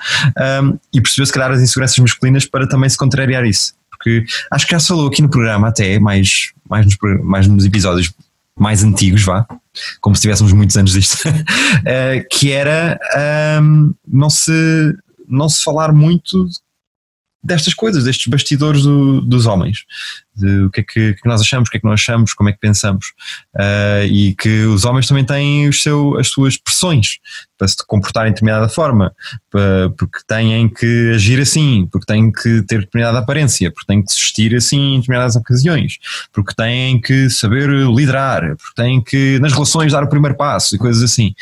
[0.93, 3.73] e perceber se calhar as inseguranças masculinas para também se contrariar isso.
[3.89, 7.65] Porque acho que já se falou aqui no programa, até mais, mais, nos, mais nos
[7.65, 8.13] episódios
[8.57, 9.47] mais antigos, vá,
[10.01, 12.99] como se tivéssemos muitos anos disto, uh, que era
[13.61, 14.95] um, não, se,
[15.27, 16.47] não se falar muito
[17.43, 19.85] destas coisas, destes bastidores do, dos homens,
[20.37, 22.49] de o que é que, que, nós achamos, o que é que nós achamos, como
[22.49, 23.07] é que pensamos,
[23.55, 27.19] uh, e que os homens também têm os seu, as suas pressões
[27.57, 29.13] para se comportarem de determinada forma,
[29.49, 34.13] para, porque têm que agir assim, porque têm que ter determinada aparência, porque têm que
[34.13, 35.97] se vestir assim em determinadas ocasiões,
[36.31, 40.77] porque têm que saber liderar, porque têm que nas relações dar o primeiro passo e
[40.77, 41.33] coisas assim.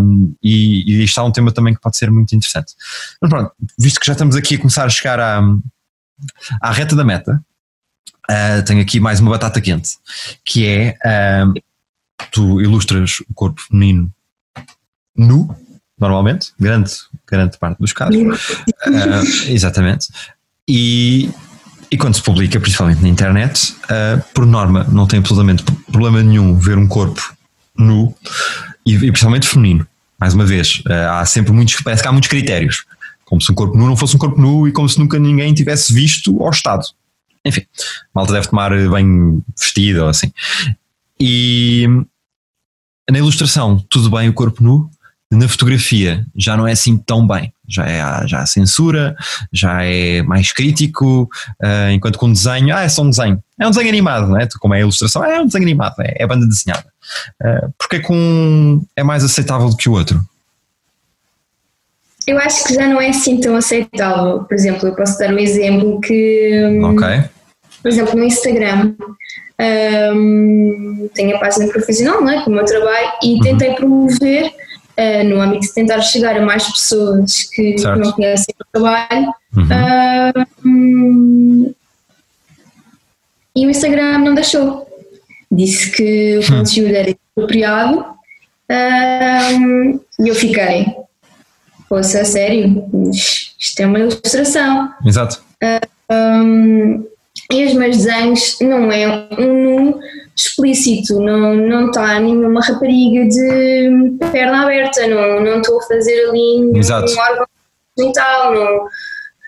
[0.00, 2.72] Um, e, e isto é um tema também que pode ser muito interessante.
[3.20, 5.42] Mas pronto, visto que já estamos aqui a começar a chegar à,
[6.60, 7.42] à reta da meta,
[8.30, 9.96] uh, tenho aqui mais uma batata quente,
[10.44, 11.54] que é uh,
[12.30, 14.10] tu ilustras o corpo feminino
[15.16, 15.54] nu,
[15.98, 16.92] normalmente, grande,
[17.26, 18.16] grande parte dos casos.
[18.16, 20.08] Uh, exatamente.
[20.68, 21.30] E,
[21.90, 23.76] e quando se publica, principalmente na internet,
[24.32, 27.22] por norma, não tem absolutamente problema nenhum ver um corpo
[27.76, 28.14] nu
[28.84, 29.86] e, e principalmente feminino.
[30.18, 32.84] Mais uma vez, há sempre muitos, parece que há muitos critérios.
[33.24, 35.52] Como se um corpo nu não fosse um corpo nu e como se nunca ninguém
[35.52, 36.84] tivesse visto ao estado.
[37.44, 37.62] Enfim,
[38.14, 40.32] malta deve tomar bem vestido ou assim.
[41.20, 41.86] E
[43.10, 44.90] na ilustração, tudo bem o corpo nu,
[45.30, 47.52] na fotografia já não é assim tão bem.
[47.66, 49.16] Já é já há censura,
[49.52, 51.28] já é mais crítico,
[51.62, 53.42] uh, enquanto com desenho, ah, é só um desenho.
[53.58, 54.46] É um desenho animado, não é?
[54.60, 56.86] Como é a ilustração, é um desenho animado, é, é banda desenhada.
[57.42, 58.02] Uh, porque é,
[58.96, 60.24] é mais aceitável do que o outro?
[62.26, 64.44] Eu acho que já não é assim tão aceitável.
[64.44, 66.64] Por exemplo, eu posso dar um exemplo que.
[66.64, 67.24] Hum, ok.
[67.82, 68.94] Por exemplo, no Instagram
[69.60, 72.42] um, tenho a página profissional, não é?
[72.42, 73.40] Com o meu trabalho, e uhum.
[73.40, 78.54] tentei promover uh, no âmbito de tentar chegar a mais pessoas que, que não conhecem
[78.60, 79.32] o trabalho.
[79.56, 79.68] Uhum.
[80.64, 81.74] Uh,
[83.56, 84.84] e o Instagram não deixou.
[85.50, 86.58] Disse que o hum.
[86.58, 88.04] conteúdo era apropriado
[90.18, 91.03] e eu fiquei.
[91.88, 92.84] Poxa, sério,
[93.58, 94.90] isto é uma ilustração.
[95.06, 95.42] Exato.
[96.10, 97.06] Um,
[97.52, 99.98] e os meus desenhos não é um nu
[100.36, 106.60] explícito, não, não está nenhuma rapariga de perna aberta, não, não estou a fazer ali
[106.60, 107.46] nenhum órgão
[107.96, 108.86] genital, não,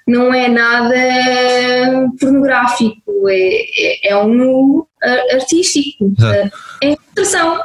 [0.06, 4.88] não é nada pornográfico, é, é, é um nu
[5.32, 6.52] artístico, Exato.
[6.82, 7.60] é ilustração.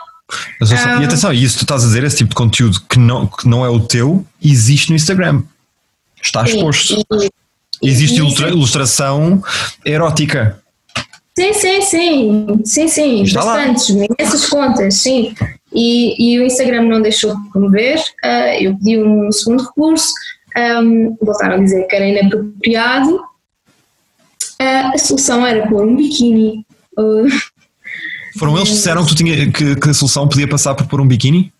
[1.01, 3.47] E atenção, e isso tu estás a dizer, esse tipo de conteúdo que não, que
[3.47, 5.43] não é o teu, existe no Instagram.
[6.21, 7.03] Está exposto.
[7.13, 7.29] E,
[7.83, 9.41] Existe ilustração
[9.83, 10.61] erótica.
[11.37, 12.61] Sim, sim, sim.
[12.63, 13.23] Sim, sim.
[13.23, 15.33] Está bastantes, imensas contas, sim.
[15.73, 17.97] E, e, o Instagram não deixou promover.
[18.23, 20.13] Uh, eu pedi um segundo recurso.
[20.55, 23.15] Um, voltaram a dizer que era inapropriado.
[24.61, 26.65] Uh, a solução era pôr um biquíni.
[26.97, 27.25] Uh,
[28.37, 31.01] Foram eles que disseram que, tu tinha, que, que a solução podia passar por pôr
[31.01, 31.53] um biquíni?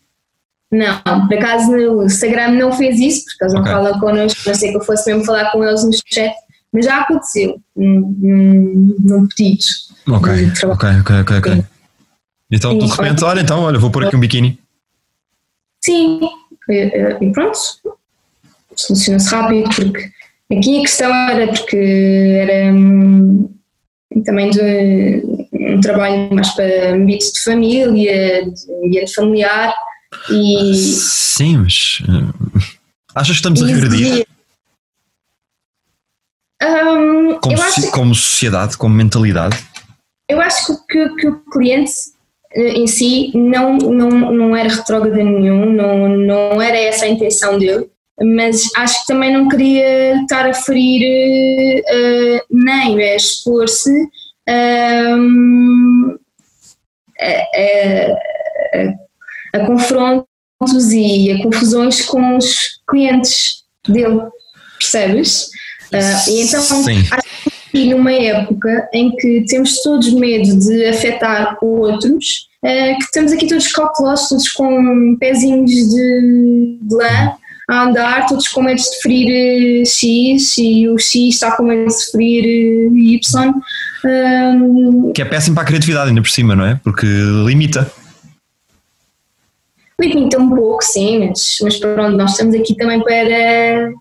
[0.72, 3.74] Não, por acaso o Instagram não fez isso, porque eles não okay.
[3.74, 6.34] falam connosco, não sei que eu fosse mesmo falar com eles no chat,
[6.72, 9.66] mas já aconteceu num, num pedido.
[10.08, 10.32] Ok,
[10.64, 11.64] ok, ok.
[12.50, 14.58] Então, de repente, olha, então, olha, vou pôr aqui um biquíni.
[15.84, 16.22] Sim,
[16.70, 17.58] e pronto,
[18.76, 20.12] soluciona-se rápido, porque
[20.52, 23.50] aqui a questão era porque era hum,
[24.24, 29.74] também de um trabalho mais para âmbito de família, de ambiente familiar,
[30.30, 30.74] e...
[30.76, 32.62] Sim, mas uh,
[33.16, 34.26] achas que estamos a regredir?
[36.62, 39.58] Um, como, que, como, sociedade, como mentalidade?
[40.30, 41.92] Eu acho que, que, o cliente
[42.56, 47.58] uh, em si não, não, não era retrógrado nenhum, não, não era essa a intenção
[47.58, 47.90] dele,
[48.22, 53.92] mas acho que também não queria estar a ferir uh, nem a expor-se
[54.50, 56.18] um,
[59.54, 64.22] a, a confrontos e a confusões com os clientes dele,
[64.80, 65.50] percebes?
[65.94, 67.00] Uh, e então Sim.
[67.12, 73.32] acho que numa época em que temos todos medo de afetar outros, uh, que estamos
[73.32, 77.34] aqui todos cautelosos, todos com pezinhos de, de lã
[77.70, 81.88] a andar, todos com medo de ferir uh, X e o X está com medo
[81.88, 82.94] de ferir uh,
[84.04, 85.14] Y.
[85.14, 86.80] que é péssimo para a criatividade ainda por cima, não é?
[86.84, 87.06] Porque
[87.46, 87.92] limita.
[90.00, 93.92] Limita um pouco, sim, mas, mas pronto, nós estamos aqui também para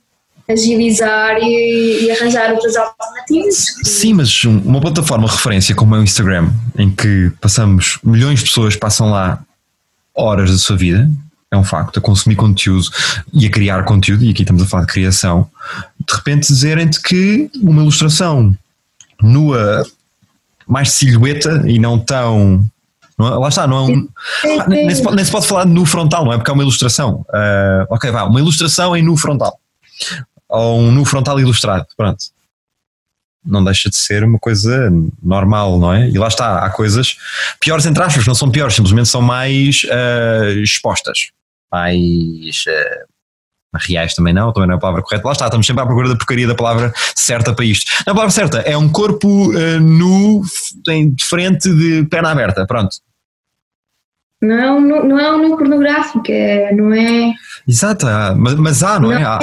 [0.51, 3.67] agilizar e, e, arranjar outras alternativas.
[3.85, 8.47] Sim, mas uma plataforma de referência como é o Instagram, em que passamos, milhões de
[8.47, 9.43] pessoas passam lá
[10.15, 11.09] horas da sua vida,
[11.53, 12.89] é um facto, a consumir conteúdo
[13.33, 15.49] e a criar conteúdo, e aqui estamos a falar de criação,
[15.99, 18.57] de repente dizerem-te que uma ilustração
[19.23, 19.85] nua,
[20.67, 22.65] mais silhueta e não tão
[23.21, 23.39] não, é?
[23.39, 24.09] lá está, não é um.
[24.59, 26.37] Ah, nem, se pode, nem, se pode, falar nu frontal, não é?
[26.39, 27.27] Porque é uma ilustração.
[27.29, 29.61] Uh, ok, vá, uma ilustração em nu frontal.
[30.49, 32.25] Ou um nu frontal ilustrado, pronto.
[33.45, 34.91] Não deixa de ser uma coisa
[35.23, 36.09] normal, não é?
[36.09, 37.17] E lá está, há coisas
[37.59, 41.31] piores entre aspas, não são piores, simplesmente são mais uh, expostas.
[41.71, 42.65] Mais.
[42.67, 43.10] Uh,
[43.75, 45.27] reais também não, também não é a palavra correta.
[45.27, 47.91] Lá está, estamos sempre à procura da porcaria da palavra certa para isto.
[48.07, 50.43] Não, a palavra certa é um corpo uh, nu,
[50.89, 52.97] em, de frente de perna aberta, pronto.
[54.43, 57.35] Não, não, não é um nu pornográfico, é, não é.
[57.69, 58.07] Exato,
[58.37, 59.19] mas, mas há, não, é?
[59.19, 59.25] não é?
[59.25, 59.39] Há.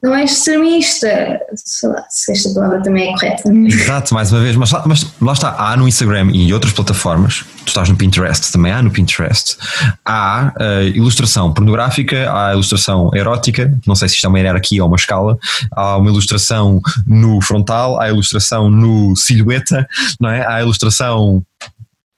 [0.00, 3.52] Não é extremista, sei lá se esta palavra também é correta.
[3.52, 7.44] Exato, mais uma vez, mas, mas lá está, há no Instagram e em outras plataformas,
[7.64, 9.56] tu estás no Pinterest, também há no Pinterest,
[10.04, 14.88] há uh, ilustração pornográfica, há ilustração erótica, não sei se isto é uma hierarquia ou
[14.88, 15.36] uma escala,
[15.72, 19.84] há uma ilustração no frontal, há ilustração no silhueta,
[20.20, 20.46] não é?
[20.46, 21.42] há ilustração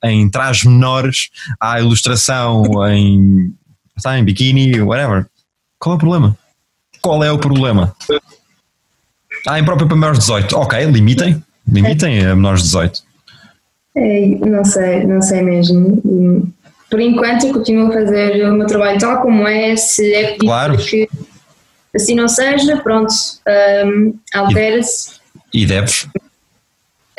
[0.03, 3.53] em trajes menores, há ilustração em,
[3.97, 5.25] está, em biquíni, whatever.
[5.79, 6.37] Qual é o problema?
[7.01, 7.95] Qual é o problema?
[9.47, 10.55] Ah, em próprio para menores de 18.
[10.55, 11.43] Ok, limitem.
[11.67, 13.03] Limitem a menores de 18.
[13.95, 16.51] É, não sei, não sei mesmo.
[16.89, 20.45] por enquanto eu continuo a fazer o meu trabalho tal como é, se é pedido
[20.45, 20.77] Claro.
[20.77, 21.09] que
[21.95, 23.13] assim não seja, pronto,
[23.85, 25.19] hum, altera-se.
[25.53, 26.07] E deves.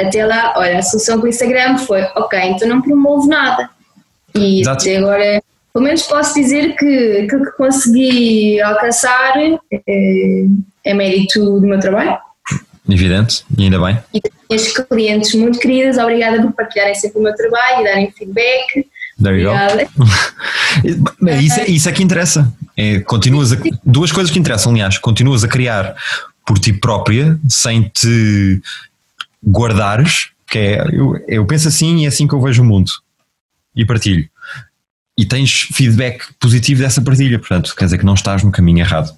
[0.00, 3.68] Até lá, olha, a solução com o Instagram foi, ok, então não promovo nada.
[4.34, 4.82] E Exato.
[4.82, 5.42] até agora,
[5.72, 10.44] pelo menos posso dizer que aquilo que consegui alcançar é,
[10.84, 12.16] é mérito do meu trabalho.
[12.88, 13.98] Evidente, e ainda bem.
[14.12, 18.86] E minhas clientes muito queridas, obrigada por partilharem sempre o meu trabalho e darem feedback.
[19.22, 19.56] There you go.
[19.56, 19.88] Obrigada.
[21.28, 22.52] É Isso, é- isso é que interessa.
[22.76, 24.96] É, continuas a- duas coisas que interessam, aliás.
[24.98, 25.94] Continuas a criar
[26.46, 28.60] por ti própria, sem te
[29.46, 32.90] guardares, que é, eu, eu penso assim e é assim que eu vejo o mundo.
[33.76, 34.28] E partilho.
[35.18, 39.10] E tens feedback positivo dessa partilha, portanto, quer dizer que não estás no caminho errado.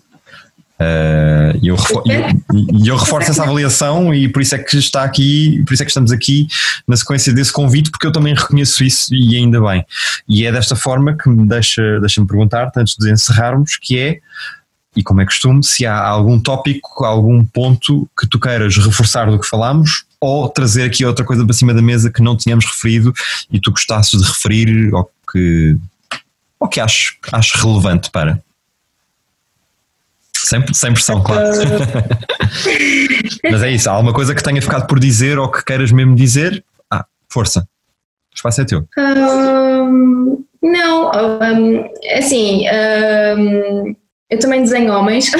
[0.74, 5.62] Uh, e eu, eu- eu reforço essa avaliação e por isso é que está aqui,
[5.64, 6.48] por isso é que estamos aqui
[6.86, 9.84] na sequência desse convite, porque eu também reconheço isso e ainda bem.
[10.28, 14.18] E é desta forma que me deixa, deixa-me perguntar, antes de encerrarmos, que é,
[14.96, 19.38] e como é costume, se há algum tópico, algum ponto que tu queiras reforçar do
[19.38, 23.12] que falámos ou trazer aqui outra coisa para cima da mesa que não tínhamos referido
[23.50, 25.76] e tu gostasses de referir ou que,
[26.60, 28.40] ou que aches, aches relevante para.
[30.36, 31.48] Sem, sem pressão, claro.
[33.50, 36.14] Mas é isso, há alguma coisa que tenha ficado por dizer ou que queiras mesmo
[36.14, 36.62] dizer?
[36.90, 37.60] Ah, força.
[38.32, 38.86] O espaço é teu.
[38.98, 42.64] Hum, não, hum, assim,
[43.38, 43.96] hum,
[44.30, 45.30] eu também desenho homens.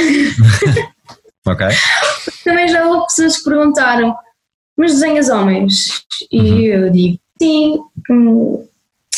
[1.47, 1.67] Ok?
[2.43, 4.17] também já houve pessoas que perguntaram,
[4.79, 6.03] mas desenhas homens?
[6.33, 6.59] E Uhum.
[6.61, 7.79] eu digo, sim,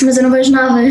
[0.04, 0.80] mas eu não vejo nada.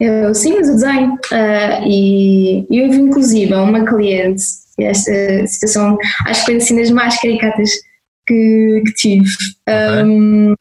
[0.00, 1.16] Eu, sim, mas eu desenho.
[1.30, 4.42] Ah, e eu vi inclusive a uma cliente,
[4.80, 7.70] esta situação acho que foi assim das mais caricatas
[8.26, 9.30] que, que tive.
[10.04, 10.54] Hum,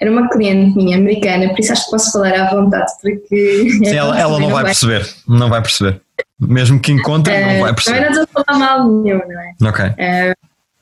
[0.00, 3.68] era uma cliente minha, americana, por isso acho que posso falar à vontade, porque.
[3.84, 5.06] Sim, ela, ela não vai perceber.
[5.28, 6.00] Não vai perceber.
[6.40, 8.00] Mesmo que encontre, não vai perceber.
[8.10, 9.68] não estou a falar mal nenhum, não é?
[9.68, 9.84] Ok.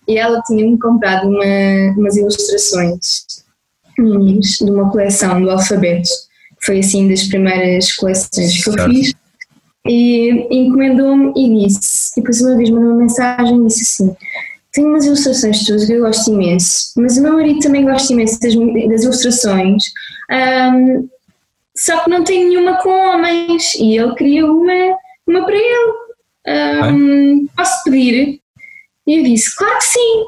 [0.06, 3.24] e ela tinha-me comprado uma- umas ilustrações
[4.02, 6.08] minhas de uma coleção do alfabeto,
[6.60, 9.14] foi assim das primeiras coleções que eu fiz,
[9.86, 14.16] e encomendou-me e disse, e depois uma vez mandou uma mensagem e disse assim,
[14.72, 18.40] tenho umas ilustrações tuas que eu gosto imenso, mas o meu marido também gosta imenso
[18.40, 19.84] das, das ilustrações,
[20.30, 21.08] ahm,
[21.76, 25.92] só que não tem nenhuma com homens, e ele queria uma, uma para ele.
[26.46, 28.40] Ahm, Posso pedir?
[29.06, 30.24] E eu disse, claro que sim.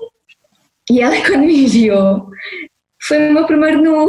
[0.90, 2.28] E ela, quando me enviou,
[3.06, 4.08] foi o meu primeiro nu.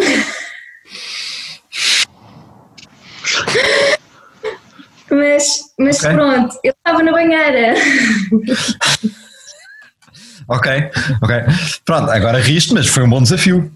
[5.11, 5.45] mas
[5.79, 6.11] mas Ok.
[6.11, 7.73] pronto, ele estava na banheira.
[10.47, 10.71] Ok,
[11.23, 11.35] ok.
[11.85, 13.71] Pronto, agora riste, mas foi um bom desafio.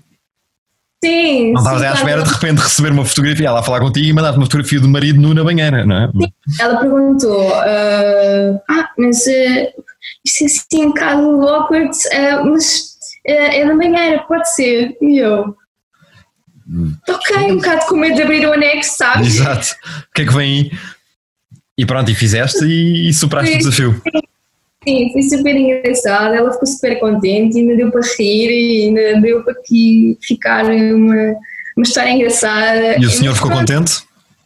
[1.04, 1.54] Sim.
[1.54, 4.14] Não estavas sim, à espera de repente receber uma fotografia, ela a falar contigo e
[4.14, 6.10] mandar-te uma fotografia do marido nu na banheira, não é?
[6.60, 9.82] Ela perguntou: ah, ah, mas ah,
[10.26, 12.99] isto é assim um bocado awkward, ah, mas
[13.30, 14.98] ah, é na pode ser.
[15.02, 15.56] E eu.
[17.08, 19.36] Ok, um bocado com medo de abrir o anexo, sabes?
[19.36, 19.76] Exato.
[20.10, 20.72] O que é que vem aí?
[21.78, 24.02] E pronto, e fizeste e, e superaste o desafio.
[24.88, 29.44] Sim, foi super engraçado, ela ficou super contente, ainda deu para rir e ainda deu
[29.44, 31.36] para aqui ficar uma,
[31.76, 32.98] uma história engraçada.
[33.00, 34.04] E o senhor ficou contente?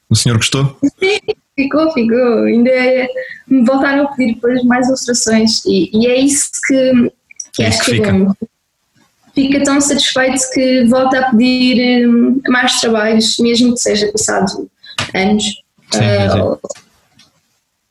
[0.09, 0.77] O senhor gostou?
[0.99, 1.19] Sim,
[1.55, 2.43] ficou, ficou.
[2.43, 2.71] Ainda
[3.47, 7.11] me voltaram a pedir depois mais ilustrações e, e é isso que,
[7.53, 8.33] que É acho que que é bom.
[9.33, 14.69] Fica tão satisfeito que volta a pedir hum, mais trabalhos, mesmo que seja passado
[15.13, 15.43] anos.
[15.91, 16.57] Sim, Ah,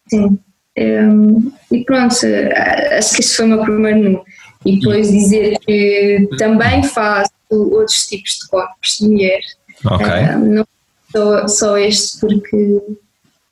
[0.08, 0.18] sim.
[0.28, 0.38] sim.
[0.78, 2.14] Hum, e pronto,
[2.56, 4.24] ah, acho que este foi o meu primeiro nu.
[4.64, 9.40] E depois dizer que também faço outros tipos de corpos de mulher.
[9.84, 10.06] Ok.
[10.06, 10.64] Ah, não
[11.10, 12.80] só, só este porque,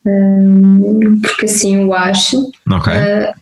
[0.07, 2.50] hum, porque assim o acho.
[2.70, 2.92] Ok.
[2.92, 3.35] Ah,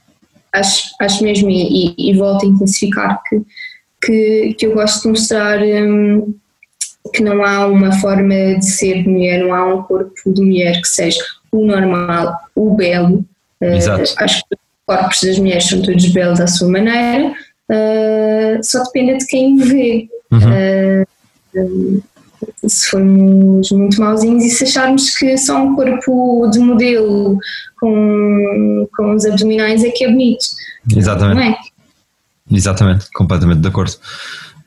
[0.55, 3.41] acho, acho mesmo e, e, e volto a intensificar que,
[4.01, 6.35] que, que eu gosto de mostrar hum,
[7.13, 10.81] que não há uma forma de ser de mulher, não há um corpo de mulher
[10.81, 13.25] que seja o normal, o belo.
[13.61, 14.15] Ah, Exato.
[14.19, 17.33] acho que os corpos das mulheres são todos belos à sua maneira,
[17.71, 20.09] ah, só depende de quem o vê.
[20.31, 22.01] Uhum.
[22.67, 27.39] Se formos muito mauzinhos e se acharmos que só um corpo de modelo
[27.81, 30.45] com, com os abdominais é que é bonito,
[30.95, 31.37] Exatamente.
[31.37, 31.57] não é?
[32.51, 33.97] Exatamente, completamente de acordo.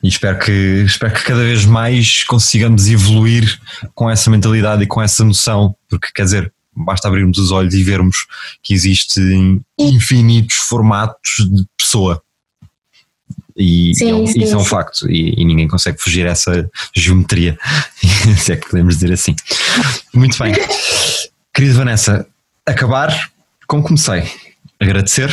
[0.03, 3.59] E espero que, espero que cada vez mais consigamos evoluir
[3.93, 7.83] com essa mentalidade e com essa noção, porque quer dizer, basta abrirmos os olhos e
[7.83, 8.25] vermos
[8.63, 12.21] que existem infinitos formatos de pessoa.
[13.55, 16.69] E, Sim, e sim, isso é um facto, e, e ninguém consegue fugir a essa
[16.95, 17.59] geometria,
[18.39, 19.35] se é que podemos dizer assim.
[20.13, 20.53] Muito bem.
[21.53, 22.25] Querida Vanessa,
[22.65, 23.29] acabar
[23.67, 24.23] como comecei.
[24.79, 25.31] Agradecer.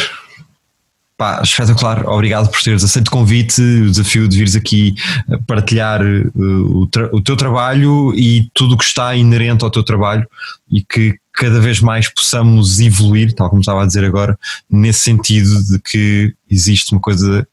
[1.18, 4.94] Pá, espetacular, obrigado por teres aceito o convite, o desafio de vires aqui
[5.28, 9.70] eh, partilhar eh, o, tra- o teu trabalho e tudo o que está inerente ao
[9.70, 10.24] teu trabalho
[10.70, 14.38] e que cada vez mais possamos evoluir, tal como estava a dizer agora,
[14.70, 17.44] nesse sentido de que existe uma coisa.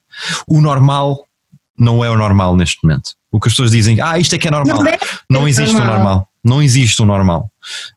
[0.45, 1.25] O normal
[1.75, 3.15] não é o normal neste momento.
[3.31, 4.77] O que as pessoas dizem, ah, isto é que é normal.
[4.77, 4.97] Não deve
[5.27, 6.29] Não ser existe o normal.
[6.43, 7.51] Não existe o normal.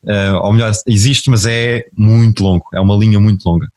[0.07, 2.65] Eh, ou melhor, existe, mas é muito longo.
[2.73, 3.69] É uma linha muito longa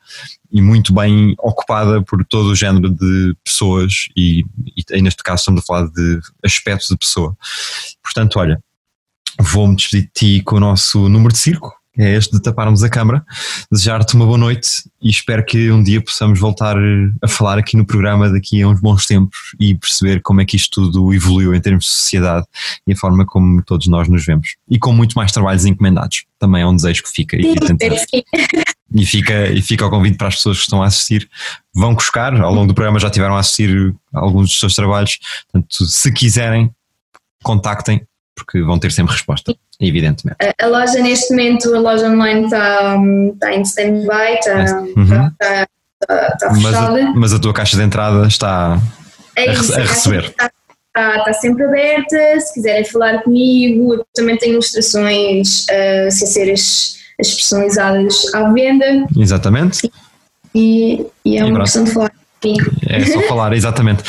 [0.52, 4.44] e muito bem ocupada por todo o género de pessoas e,
[4.90, 7.36] e neste caso estamos a falar de aspectos de pessoa.
[8.02, 8.62] Portanto, olha,
[9.40, 12.88] vou-me despedir de ti com o nosso número de circo, é este de taparmos a
[12.88, 13.24] câmara,
[13.70, 16.76] desejar-te uma boa noite e espero que um dia possamos voltar
[17.20, 20.56] a falar aqui no programa daqui a uns bons tempos e perceber como é que
[20.56, 22.46] isto tudo evoluiu em termos de sociedade
[22.86, 24.56] e a forma como todos nós nos vemos.
[24.70, 26.24] E com muito mais trabalhos encomendados.
[26.38, 27.54] Também é um desejo que fica e,
[28.94, 31.28] e fica, e fica o convite para as pessoas que estão a assistir.
[31.74, 35.18] Vão buscar, ao longo do programa já tiveram a assistir alguns dos seus trabalhos.
[35.50, 36.70] Portanto, se quiserem,
[37.42, 38.02] contactem,
[38.34, 40.36] porque vão ter sempre resposta, evidentemente.
[40.40, 42.96] A- A loja, neste momento, a loja online está
[43.34, 45.02] está em stand-by, está Uhum.
[45.26, 45.66] está-
[46.02, 47.02] está- está Mas fechada.
[47.02, 48.78] a, mas a tua caixa de entrada está.
[49.36, 50.34] É a isso, rece- a receber.
[50.94, 52.40] Está, sempre aberta.
[52.40, 58.52] Se quiserem falar comigo, eu também tenho ilustrações uh, sem ser as, as personalizadas à
[58.52, 59.90] venda Exatamente.
[60.54, 61.62] e, e é E uma pronto.
[61.62, 62.12] questão de falar
[62.42, 62.70] comigo.
[62.86, 64.02] É só falar, exatamente.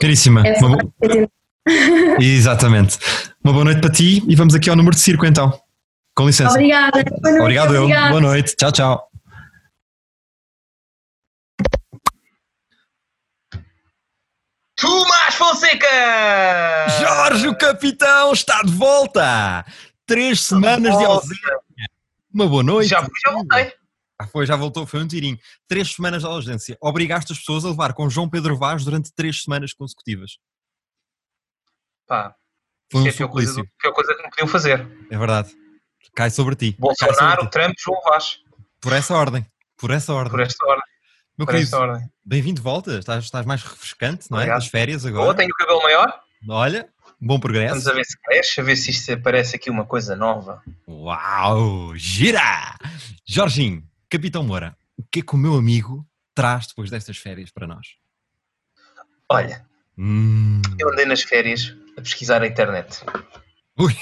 [0.00, 0.44] Caríssima.
[0.44, 1.28] É uma bo- com
[2.20, 2.98] Exatamente.
[3.42, 5.58] Uma boa noite para ti e vamos aqui ao número de circo então.
[6.14, 6.50] Com licença.
[6.52, 7.02] Obrigada.
[7.02, 7.82] Boa noite, Obrigado, eu.
[7.82, 8.08] obrigada.
[8.10, 8.56] Boa noite.
[8.56, 9.10] Tchau, tchau.
[14.76, 15.86] Tomás Fonseca!
[17.00, 19.64] Jorge, o capitão, está de volta!
[20.06, 21.58] Três semanas de ausência.
[22.32, 22.88] Uma boa noite.
[22.90, 23.72] Já, já voltei.
[24.18, 25.38] Ah, foi, já voltou, foi um tirinho.
[25.66, 26.76] Três semanas de ausência.
[26.80, 30.38] Obrigaste as pessoas a levar com João Pedro Vaz durante três semanas consecutivas.
[32.06, 32.34] Pá,
[32.90, 34.86] Foi um é pior coisa, pior coisa que me podiam fazer.
[35.10, 35.54] É verdade.
[36.14, 36.76] Cai sobre ti.
[36.78, 37.50] Bolsonaro, sobre ti.
[37.50, 38.38] Trump, João Vaz.
[38.80, 39.46] Por essa ordem.
[39.76, 40.30] Por essa ordem.
[40.30, 40.84] Por esta ordem.
[41.36, 41.76] Meu Por querido,
[42.24, 42.98] bem-vindo de volta.
[42.98, 44.42] Estás, estás mais refrescante, não é?
[44.42, 44.60] Obrigado.
[44.60, 45.36] Das férias Boa, agora.
[45.36, 46.20] tenho o cabelo maior.
[46.48, 46.88] Olha,
[47.20, 47.90] bom Vamos progresso.
[47.90, 50.62] a ver se cresce, a ver se isto aparece aqui uma coisa nova.
[50.86, 51.96] Uau!
[51.96, 52.76] Gira!
[53.26, 57.66] Jorginho, Capitão Moura, o que é que o meu amigo traz depois destas férias para
[57.66, 57.96] nós?
[59.28, 59.64] Olha,
[59.96, 63.00] Hum, eu andei nas férias a pesquisar a internet.
[63.78, 63.96] ui,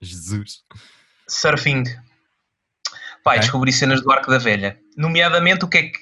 [0.00, 0.62] Jesus.
[1.28, 1.84] Surfing.
[3.22, 4.78] Pai, descobri cenas do Arco da Velha.
[4.96, 5.98] Nomeadamente, o que é que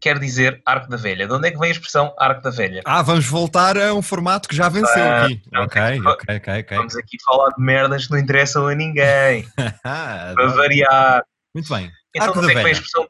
[0.00, 1.26] quer dizer Arco da Velha?
[1.26, 2.80] De onde é que vem a expressão Arco da Velha?
[2.84, 5.42] Ah, vamos voltar a um formato que já venceu Ah, aqui.
[5.56, 6.76] Ok, ok, ok, ok.
[6.76, 9.48] Vamos aqui falar de merdas que não interessam a ninguém.
[9.82, 11.24] Para variar.
[11.52, 11.90] Muito bem.
[12.14, 13.08] Então, Arco onde é que vem a expressão?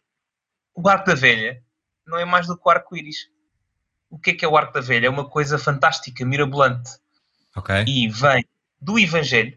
[0.75, 1.63] O Arco da Velha
[2.07, 3.29] não é mais do que o arco-íris.
[4.09, 5.07] O que é que é o Arco da Velha?
[5.07, 6.91] É uma coisa fantástica, mirabolante.
[7.57, 7.85] Ok.
[7.87, 8.45] E vem
[8.81, 9.57] do Evangelho.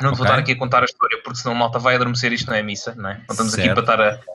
[0.00, 2.30] Não te vou estar aqui a contar a história, porque senão a malta vai adormecer.
[2.32, 3.14] Isto não é missa, não é?
[3.14, 3.82] Não estamos aqui Certo.
[3.84, 4.28] para estar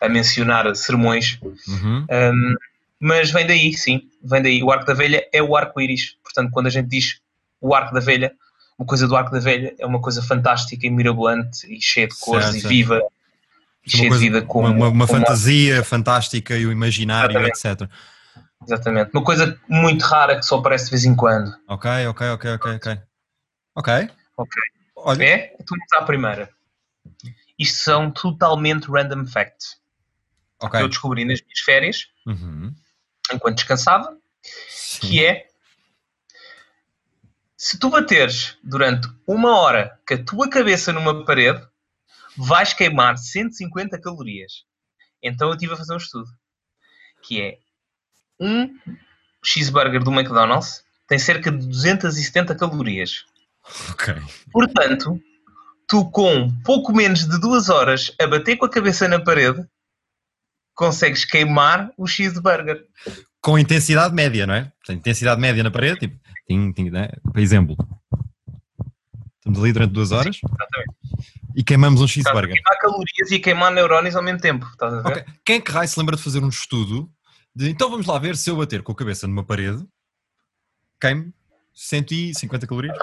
[0.00, 1.38] a, a mencionar sermões.
[1.68, 2.04] Uhum.
[2.10, 2.54] Um,
[2.98, 4.08] mas vem daí, sim.
[4.22, 4.62] Vem daí.
[4.62, 6.16] O Arco da Velha é o arco-íris.
[6.22, 7.20] Portanto, quando a gente diz
[7.60, 8.32] o Arco da Velha,
[8.76, 12.14] uma coisa do Arco da Velha é uma coisa fantástica e mirabolante e cheia de
[12.18, 12.72] cores Certo, e certo.
[12.72, 12.96] viva.
[12.96, 16.72] E Uma, cheia coisa- de vida como, uma, uma- uma como fantasia fantástica e o
[16.72, 17.86] imaginário, Exatamente.
[17.86, 17.90] etc.
[18.62, 19.10] Exatamente.
[19.12, 21.54] Uma coisa muito rara que só aparece de vez em quando.
[21.68, 22.98] Ok, ok, ok, ok, ok.
[23.74, 23.92] Ok.
[24.36, 24.62] Ok.
[24.96, 25.54] Olha, É?
[25.60, 26.50] Então vamos à primeira.
[27.58, 29.76] Isto são totalmente random facts.
[30.70, 32.74] que eu descobri nas minhas férias, Uhum.
[33.30, 34.16] enquanto descansava,
[34.68, 35.00] Sim.
[35.00, 35.46] que é
[37.56, 41.62] se tu bateres durante uma hora com a tua cabeça numa parede,
[42.36, 44.64] vais queimar 150 calorias.
[45.22, 46.30] Então eu estive a fazer um estudo,
[47.22, 47.58] que é
[48.40, 48.74] um
[49.44, 53.24] cheeseburger do McDonald's tem cerca de 270 calorias.
[53.90, 54.14] Ok.
[54.52, 55.20] Portanto,
[55.86, 59.64] tu com pouco menos de duas horas a bater com a cabeça na parede,
[60.74, 62.84] consegues queimar o cheeseburger.
[63.40, 64.72] Com intensidade média, não é?
[64.78, 67.10] Portanto, intensidade média na parede, tipo, tim, tim, né?
[67.22, 67.76] por exemplo.
[69.38, 70.94] Estamos ali durante duas horas Exatamente.
[71.54, 72.54] e queimamos um Estás a cheeseburger.
[72.54, 74.66] queimar calorias e a queimar neurónios ao mesmo tempo.
[74.66, 75.08] Estás a ver?
[75.08, 75.24] Ok.
[75.44, 77.10] Quem é que raio se lembra de fazer um estudo
[77.54, 79.86] de então vamos lá ver se eu bater com a cabeça numa parede
[81.00, 81.32] queimo
[81.74, 82.96] 150 calorias?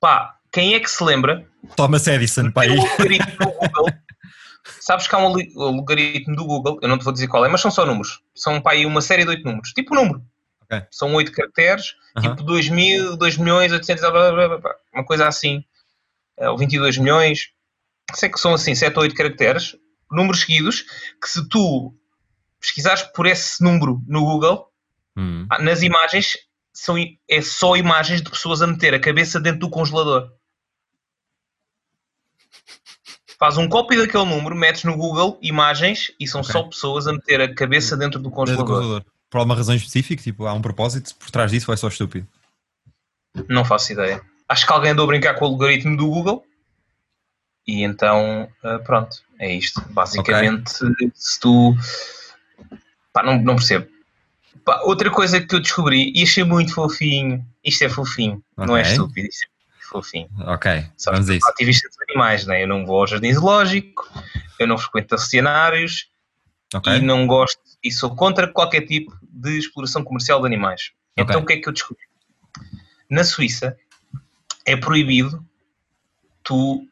[0.00, 1.48] Pá, quem é que se lembra?
[1.76, 2.76] Thomas Edison, pá aí.
[4.80, 7.60] Sabes que há um logaritmo do Google, eu não te vou dizer qual é, mas
[7.60, 8.22] são só números.
[8.34, 9.70] São aí uma série de oito números.
[9.72, 10.24] Tipo um número.
[10.62, 10.86] Ok.
[10.90, 12.30] São oito caracteres, Aham.
[12.30, 15.64] tipo 2 mil, 2 milhões, 800, blá, blá, blá, uma coisa assim.
[16.36, 17.50] Eh, Ou 22 milhões.
[18.14, 19.76] Sei que são assim, 7 ou 8 caracteres,
[20.10, 20.82] números seguidos,
[21.20, 21.94] que se tu
[22.60, 24.70] pesquisares por esse número no Google,
[25.16, 25.46] Hum.
[25.60, 26.36] nas imagens,
[26.72, 26.96] são,
[27.28, 30.30] é só imagens de pessoas a meter a cabeça dentro do congelador.
[33.38, 36.52] Faz um copy daquele número, metes no Google imagens e são Ok.
[36.52, 38.66] só pessoas a meter a cabeça dentro do Desde o congelador.
[38.66, 39.04] congelador.
[39.28, 42.26] Por alguma razão específica, tipo, há um propósito por trás disso ou é só estúpido?
[43.48, 44.22] Não faço ideia.
[44.48, 46.46] Acho que alguém andou a brincar com o algoritmo do Google
[47.66, 49.80] e então, ah, pronto, é isto.
[49.90, 50.72] Basicamente,
[51.14, 51.74] se tu.
[53.12, 53.86] Pá, não, não percebo.
[54.64, 57.46] Pá, outra coisa que eu descobri e achei muito fofinho.
[57.64, 60.28] Isto é fofinho, não é estúpido, isto é muito fofinho.
[60.46, 61.48] Ok, Sabes vamos a isso.
[61.48, 62.62] ativista dos animais, né?
[62.62, 64.08] eu não vou ao jardim zoológico,
[64.58, 66.08] eu não frequento oceanários
[66.74, 70.92] Ok, e não gosto e sou contra qualquer tipo de exploração comercial de animais.
[71.16, 72.04] Então o que é que eu descobri?
[73.08, 73.76] Na Suíça
[74.64, 75.44] é proibido
[76.42, 76.86] tu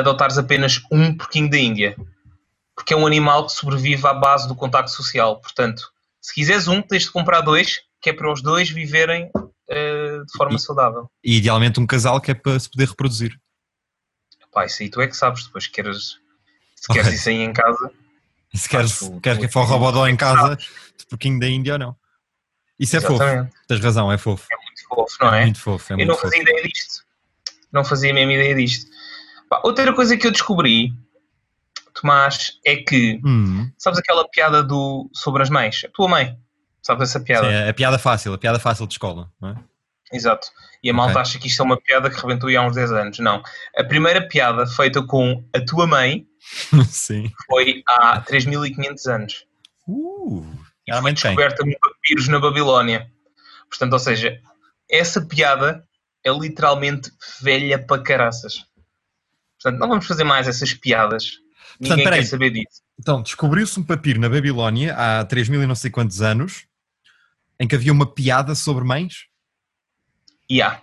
[0.00, 1.96] adotares apenas um porquinho da Índia,
[2.74, 5.40] porque é um animal que sobrevive à base do contacto social.
[5.40, 5.82] Portanto,
[6.20, 9.30] se quiseres um, tens de comprar dois, que é para os dois viverem
[9.68, 11.10] eh, de forma E- saudável.
[11.22, 13.38] e idealmente um casal que é para se poder reproduzir.
[14.52, 16.18] Pá, isso aí tu é que sabes, depois queres,
[16.76, 17.02] se Ok.
[17.02, 17.90] queres isso aí em casa,
[18.52, 21.72] E se queres, tu- queres tu- que for robodó em casa, de porquinho da Índia
[21.72, 21.96] ou não?
[22.78, 24.46] Isso é fofo, exatamente, tens razão, é fofo.
[24.64, 25.42] muito fofo, não é?
[25.44, 26.26] Muito fofo, é eu muito não fofo.
[26.28, 27.04] fazia ideia disto.
[27.72, 28.90] Não fazia mesmo ideia disto.
[29.62, 30.92] Outra coisa que eu descobri,
[31.94, 35.82] Tomás, é que, Hum, sabes aquela piada do sobre as mães?
[35.84, 36.36] A tua mãe,
[36.82, 37.48] sabes essa piada?
[37.48, 39.56] sim, a piada fácil, a piada fácil de escola, não é?
[40.12, 40.48] Exato.
[40.82, 43.18] E a malta acha que isto é uma piada que rebentou há uns 10 anos.
[43.18, 43.42] Não.
[43.76, 46.26] A primeira piada feita com a tua mãe
[46.88, 47.32] sim.
[47.46, 49.46] foi há 3500 anos.
[49.88, 50.46] Uh,
[50.86, 51.14] E foi tem.
[51.14, 53.10] descoberta por papiros na Babilónia.
[53.68, 54.38] Portanto, ou seja,
[54.90, 55.84] essa piada
[56.22, 58.64] é literalmente velha para caraças.
[59.64, 61.40] Portanto, não vamos fazer mais essas piadas.
[61.80, 62.20] Ninguém peraí.
[62.20, 62.82] quer saber disso.
[63.00, 66.66] Então, descobriu-se um papiro na Babilónia há 3 mil e não sei quantos anos
[67.58, 69.24] em que havia uma piada sobre mães.
[70.50, 70.82] E há.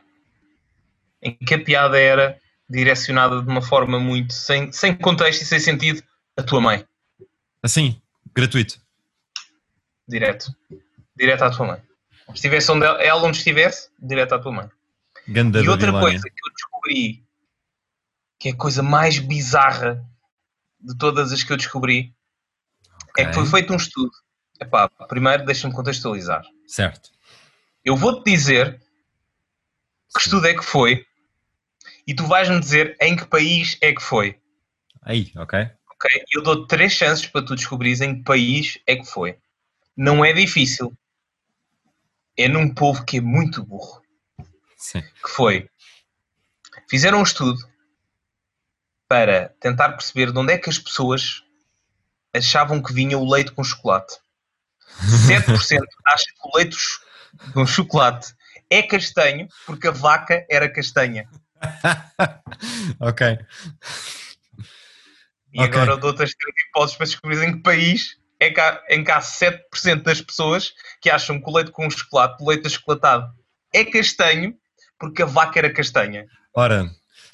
[1.21, 5.59] Em que a piada era direcionada de uma forma muito sem, sem contexto e sem
[5.59, 6.01] sentido
[6.35, 6.83] a tua mãe.
[7.61, 8.01] Assim,
[8.33, 8.81] gratuito.
[10.07, 10.55] Direto.
[11.15, 11.81] Direto à tua mãe.
[12.33, 14.69] Estivesse onde ela, ela onde estivesse, direto à tua mãe.
[15.27, 16.19] Ganda e outra Babilónia.
[16.19, 17.23] coisa que eu descobri,
[18.41, 20.03] que é a coisa mais bizarra
[20.79, 22.11] de todas as que eu descobri,
[23.15, 24.09] é que foi feito um estudo.
[24.59, 26.43] Epá, primeiro deixa-me contextualizar.
[26.65, 27.11] Certo.
[27.85, 28.81] Eu vou-te dizer
[30.11, 31.05] que estudo é que foi
[32.07, 34.41] e tu vais-me dizer em que país é que foi.
[35.03, 35.69] Aí, ok.
[35.93, 36.23] Ok?
[36.33, 39.37] Eu dou três chances para tu descobrires em que país é que foi.
[39.95, 40.91] Não é difícil.
[42.35, 44.01] É num povo que é muito burro.
[44.75, 45.03] Sim.
[45.23, 45.69] Que foi.
[46.89, 47.70] Fizeram um estudo
[49.11, 51.43] para tentar perceber de onde é que as pessoas
[52.33, 54.15] achavam que vinha o leite com chocolate.
[55.27, 56.77] 7% acha que o leite
[57.53, 58.33] com chocolate
[58.69, 61.27] é castanho porque a vaca era castanha.
[63.01, 63.37] ok.
[65.53, 65.81] E Ok.
[65.81, 69.11] agora dou-te as três hipóteses para descobrir em que país é que há, em que
[69.11, 73.29] há 7% das pessoas que acham que o leite com chocolate, o leite achocolatado,
[73.73, 74.55] é castanho
[74.97, 76.25] porque a vaca era castanha.
[76.55, 76.89] Ora,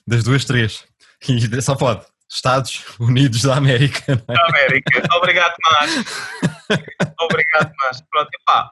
[0.08, 0.88] das duas, três.
[1.28, 2.06] E só pode.
[2.30, 4.22] Estados Unidos da América.
[4.28, 4.50] é?
[4.50, 5.02] América.
[5.16, 6.06] Obrigado, Tomás.
[7.22, 8.02] Obrigado, Tomás.
[8.12, 8.72] Pronto, epá.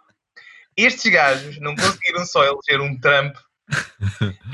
[0.76, 3.34] Estes gajos não conseguiram só eleger um Trump.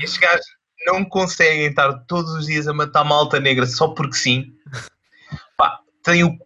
[0.00, 0.46] Estes gajos
[0.86, 4.52] não conseguem estar todos os dias a matar malta negra só porque sim.
[5.56, 6.38] Pá, tem o-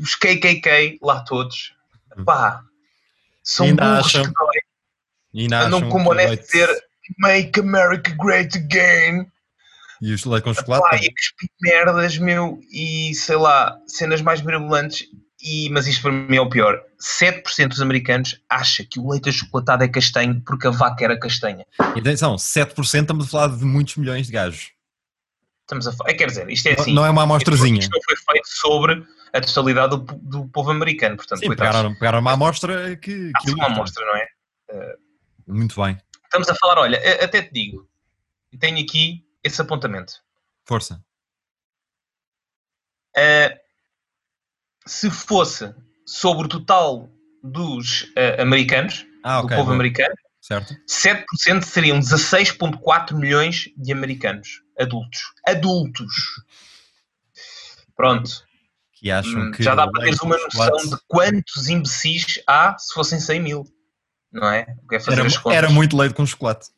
[0.00, 1.74] os KKK lá todos.
[2.24, 2.62] Pá,
[3.42, 4.60] são Ainda burros acham que dói.
[5.34, 6.84] E ainda Andam com boné o de leite- dizer
[7.18, 9.26] Make America Great Again.
[10.02, 11.04] E os leite com chocolate?
[11.06, 15.06] e cuspir merdas, meu, e sei lá, cenas mais mirabolantes.
[15.40, 16.80] E, mas isto para mim é o pior.
[17.00, 21.64] 7% dos americanos acha que o leite achocolatado é castanho porque a vaca era castanha.
[21.94, 24.72] E atenção, 7% estamos a falar de muitos milhões de gajos.
[25.62, 26.14] Estamos a falar.
[26.14, 26.94] Quer dizer, isto é Não- assim.
[26.94, 27.78] não é uma amostrazinha.
[27.78, 31.16] Isto não foi feito sobre a totalidade do, do povo americano.
[31.16, 33.30] Portanto, Sim, pegaram, pegaram uma amostra que.
[33.42, 34.26] Que uma amostra, não é?
[35.46, 35.98] Muito bem.
[36.24, 37.88] Estamos a falar, olha, até te digo,
[38.58, 40.14] tenho aqui esse apontamento.
[40.64, 41.02] Força.
[43.16, 43.56] Uh,
[44.86, 45.74] se fosse
[46.06, 47.08] sobre o total
[47.42, 49.56] dos uh, americanos, Ah, do ok.
[49.56, 50.74] povo americano, Certo.
[50.88, 55.20] 7% seriam 16,4 milhões de americanos adultos.
[55.44, 56.14] Adultos.
[57.96, 58.46] Pronto.
[58.92, 59.62] que acham Hum, que.
[59.62, 63.64] Já dá para teres uma noção chocolate de quantos imbecis há se fossem 100 mil.
[64.32, 64.60] Não é?
[64.92, 66.68] É Era, era muito leite com chocolate.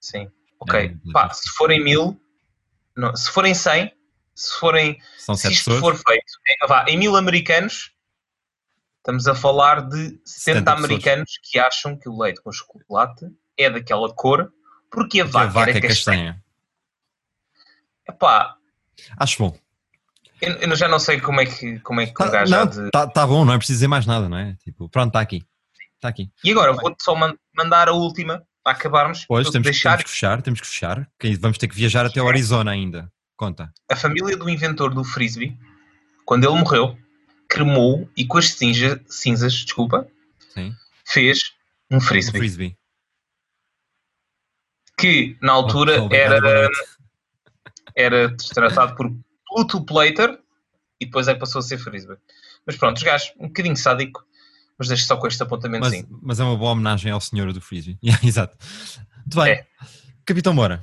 [0.00, 0.30] Sim.
[0.60, 0.88] Ok.
[0.88, 2.20] muito Pá, se forem mil,
[2.96, 3.92] não, se forem 100,
[4.34, 4.98] se forem.
[5.18, 5.80] São se isto pessoas.
[5.80, 7.92] for feito em, vá, em mil americanos,
[8.98, 10.84] estamos a falar de 70, 70 pessoas.
[10.84, 14.52] americanos que acham que o leite com chocolate é daquela cor
[14.90, 16.32] porque a Que a vaca, vaca era é castanha.
[16.32, 16.44] castanha.
[18.08, 18.56] Epá,
[19.18, 19.58] Acho bom.
[20.40, 22.58] eu, eu já não sei como é que, como é que um Tá, gajo há
[22.64, 22.90] não, de.
[22.90, 24.54] tá, tá bom, não é preciso dizer mais nada, não é?
[24.64, 25.46] Tipo, pronto, está aqui.
[25.96, 26.30] Está aqui.
[26.44, 29.24] E agora vou-te só man- mandar a última para acabarmos.
[29.26, 31.10] Pois, temos, deixar temos que fechar, temos que fechar.
[31.40, 33.10] Vamos ter que viajar até o Arizona ainda.
[33.36, 33.72] Conta.
[33.88, 35.56] a família do inventor do frisbee,
[36.26, 36.98] quando ele morreu,
[37.48, 40.06] cremou e com as cinza- cinzas, desculpa,
[40.52, 40.74] Sim.
[41.06, 41.52] fez
[41.88, 42.38] um frisbee.
[42.40, 42.76] frisbee.
[44.98, 46.68] Que na altura Obrigado, era,
[47.94, 49.08] era tratado por
[49.46, 50.36] Pluto Plater
[51.00, 52.16] e depois é que passou a ser frisbee.
[52.66, 54.24] Mas pronto, os gajos, um bocadinho sádico,
[54.78, 56.06] mas deixo só com este Mas, apontamentozinho.
[56.22, 57.98] mas é uma boa homenagem ao senhor do frisbee.
[58.04, 58.56] Yeah, exato.
[59.16, 59.52] Muito bem.
[59.54, 59.66] É.
[60.24, 60.82] Capitão Moura,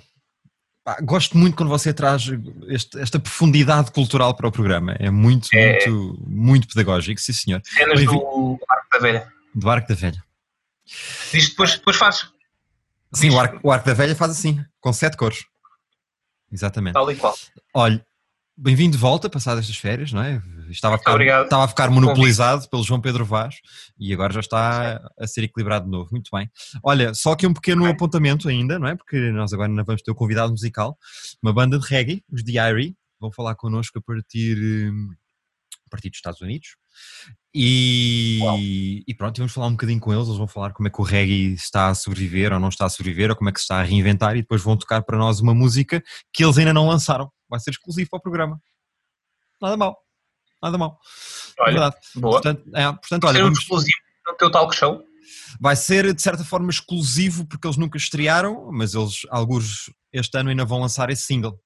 [1.03, 2.23] gosto muito quando você traz
[2.67, 4.95] este- esta profundidade cultural para o programa.
[4.99, 5.87] É muito, É.
[5.87, 7.61] muito, muito pedagógico, sim senhor.
[7.63, 8.19] Cenas bem-vindo.
[8.19, 9.33] do Arco da Velha.
[9.53, 10.23] Do Arco da Velha.
[11.31, 12.29] Diz depois, depois fazes
[13.13, 15.45] Sim, o arco, o arco da Velha faz assim, com sete cores.
[16.51, 16.93] Exatamente.
[16.93, 17.33] tal e qual.
[17.73, 18.05] Olha,
[18.57, 20.41] bem-vindo de volta, passadas estas férias, não é?
[20.69, 23.55] Estava a ficar, estava a ficar monopolizado pelo João Pedro Vaz
[23.99, 26.09] e agora já está a ser equilibrado de novo.
[26.11, 26.49] Muito bem.
[26.83, 27.91] Olha, só aqui um pequeno Bem.
[27.91, 28.95] apontamento ainda, não é?
[28.95, 30.97] Porque nós agora ainda vamos ter o convidado musical,
[31.43, 35.09] uma banda de reggae, os Diary, vão falar connosco a partir, hum,
[35.85, 36.69] a partir dos Estados Unidos.
[37.53, 40.27] E, e pronto, vamos falar um bocadinho com eles.
[40.27, 42.89] Eles vão falar como é que o reggae está a sobreviver ou não está a
[42.89, 45.39] sobreviver, ou como é que se está a reinventar, e depois vão tocar para nós
[45.39, 46.03] uma música
[46.33, 47.31] que eles ainda não lançaram.
[47.55, 48.61] Vai ser exclusivo para o programa.
[49.61, 49.97] Nada mal.
[50.61, 50.99] Nada mal.
[51.57, 51.95] É Olha, verdade.
[52.15, 52.33] boa.
[52.33, 53.97] Portanto, é, portanto olha, Ser um vamos- exclusivo
[54.27, 55.03] no teu talk show.
[55.59, 60.49] vai ser de certa forma exclusivo porque eles nunca estrearam, mas eles, alguns este ano
[60.49, 61.59] ainda vão lançar esse single.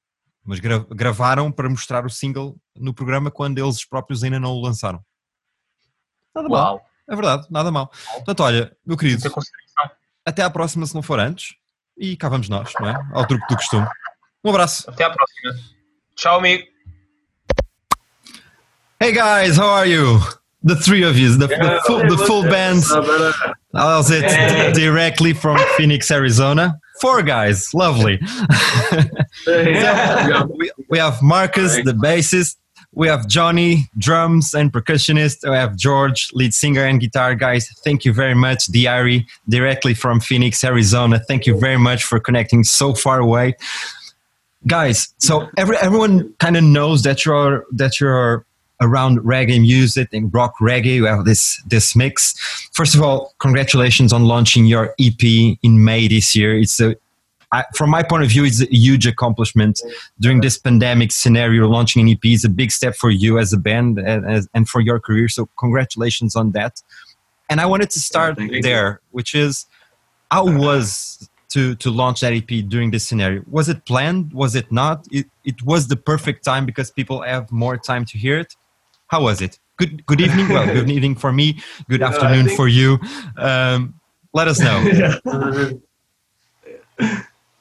[0.44, 4.62] Mas gra- gravaram para mostrar o single no programa quando eles próprios ainda não o
[4.62, 5.04] lançaram.
[6.36, 6.76] Nada mal.
[6.76, 6.86] Uau.
[7.10, 7.88] É verdade, nada mal.
[8.14, 9.24] Portanto, olha, meu querido,
[10.26, 11.56] até à próxima se não for antes.
[11.98, 12.96] E cá vamos nós, não é?
[13.14, 13.86] Ao truque do costume.
[14.44, 14.90] Um abraço.
[14.90, 15.79] Até à próxima.
[16.20, 16.66] Tchau, amigo.
[19.00, 20.20] Hey guys, how are you?
[20.64, 22.84] The three of you, the, the full, the full band.
[23.74, 24.26] How's it?
[24.26, 24.74] Hey.
[24.74, 26.78] Directly from Phoenix, Arizona.
[27.00, 28.20] Four guys, lovely.
[29.48, 30.44] Yeah.
[30.58, 32.58] we, we have Marcus, the bassist.
[32.92, 35.50] We have Johnny, drums and percussionist.
[35.50, 37.34] We have George, lead singer and guitar.
[37.34, 38.68] Guys, thank you very much.
[38.68, 41.20] Diary, directly from Phoenix, Arizona.
[41.20, 43.56] Thank you very much for connecting so far away.
[44.68, 48.46] Guys, so every, everyone kind of knows that you're that you're
[48.82, 50.96] around reggae music and rock reggae.
[50.96, 52.38] You have this this mix.
[52.74, 56.60] First of all, congratulations on launching your EP in May this year.
[56.60, 56.96] It's a
[57.52, 59.82] I, from my point of view, it's a huge accomplishment
[60.20, 61.68] during this pandemic scenario.
[61.68, 64.70] Launching an EP is a big step for you as a band and, as, and
[64.70, 65.28] for your career.
[65.28, 66.82] So, congratulations on that.
[67.50, 69.66] And I wanted to start there, which is
[70.30, 73.44] how uh, was to to launch that EP during this scenario?
[73.50, 74.34] Was it planned?
[74.34, 75.08] Was it not?
[75.12, 78.56] It, it was the perfect time because people have more time to hear it.
[79.08, 79.60] How was it?
[79.78, 80.50] Good good evening.
[80.50, 81.60] Well, good evening for me.
[81.90, 83.00] Good Yeah, afternoon think- for you.
[83.38, 83.96] Um,
[84.34, 84.78] let us know.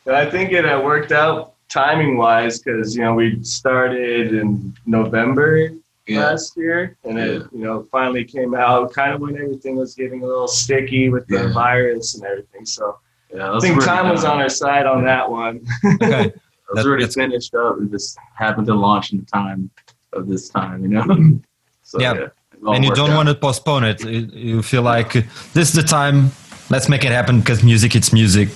[0.07, 5.70] I think it uh, worked out timing wise because you know we started in November
[6.09, 10.22] last year, and it you know finally came out kind of when everything was getting
[10.22, 11.53] a little sticky with the Yeah.
[11.53, 12.64] virus and everything.
[12.66, 12.99] So
[13.35, 15.61] Yeah, I think time was on our side on that one.
[16.03, 16.26] Okay.
[16.26, 17.76] It was That- already that's- finished up.
[17.83, 19.70] It just happened to launch in the time
[20.12, 21.03] of this time, you know.
[21.03, 21.37] Mm-hmm.
[21.83, 22.14] so Yeah.
[22.14, 23.16] yeah, and you don't out.
[23.16, 24.05] want to postpone it.
[24.05, 25.12] You you feel like
[25.55, 26.31] this is the time.
[26.70, 28.49] Let's make it happen because music, it's music,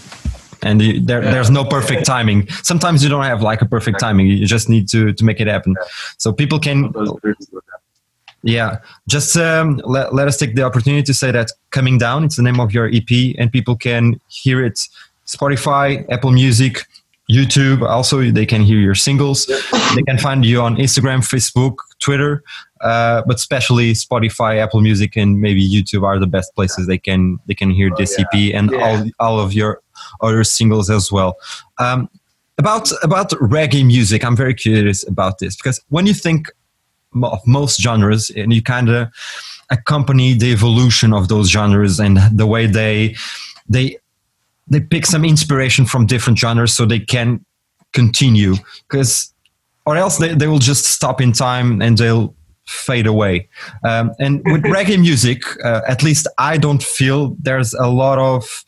[0.62, 1.30] and you, there, Yeah.
[1.30, 2.48] there's no perfect timing.
[2.62, 4.26] Sometimes you don't have like a perfect timing.
[4.26, 5.74] You just need to to make it happen.
[6.18, 7.64] So people can, Those groups were-
[8.42, 8.78] yeah.
[9.08, 12.24] Just um, let let us take the opportunity to say that coming down.
[12.24, 14.80] It's the name of your EP, and people can hear it.
[15.26, 16.84] Spotify, Apple Music.
[17.30, 19.46] YouTube also they can hear your singles
[19.94, 22.42] they can find you on Instagram Facebook Twitter
[22.82, 27.38] uh, but especially Spotify, Apple Music, and maybe YouTube are the best places they can
[27.46, 28.24] they can hear Oh, this yeah.
[28.34, 28.78] EP and Yeah.
[28.84, 29.80] all all of your
[30.20, 31.36] other singles as well.
[31.78, 32.10] Um,
[32.58, 36.48] about about reggae music, I'm very curious about this because when you think
[37.22, 39.08] of most genres and you kind of
[39.70, 43.16] accompany the evolution of those genres and the way they
[43.68, 43.96] they
[44.68, 47.44] they pick some inspiration from different genres so they can
[47.92, 48.54] continue
[48.88, 49.32] because
[49.84, 52.34] or else they, they will just stop in time and they'll
[52.66, 53.48] fade away.
[53.84, 58.64] Um, and with reggae music, uh, at least I don't feel there's a lot of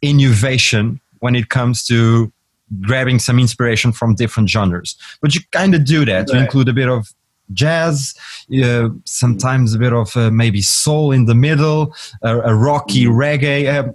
[0.00, 2.32] innovation when it comes to
[2.80, 4.96] grabbing some inspiration from different genres.
[5.20, 6.32] But you kind of do that.
[6.32, 7.12] You include a bit of
[7.52, 8.14] jazz,
[8.62, 13.66] uh, sometimes a bit of uh, maybe soul in the middle, a, a rocky reggae.
[13.66, 13.92] Uh,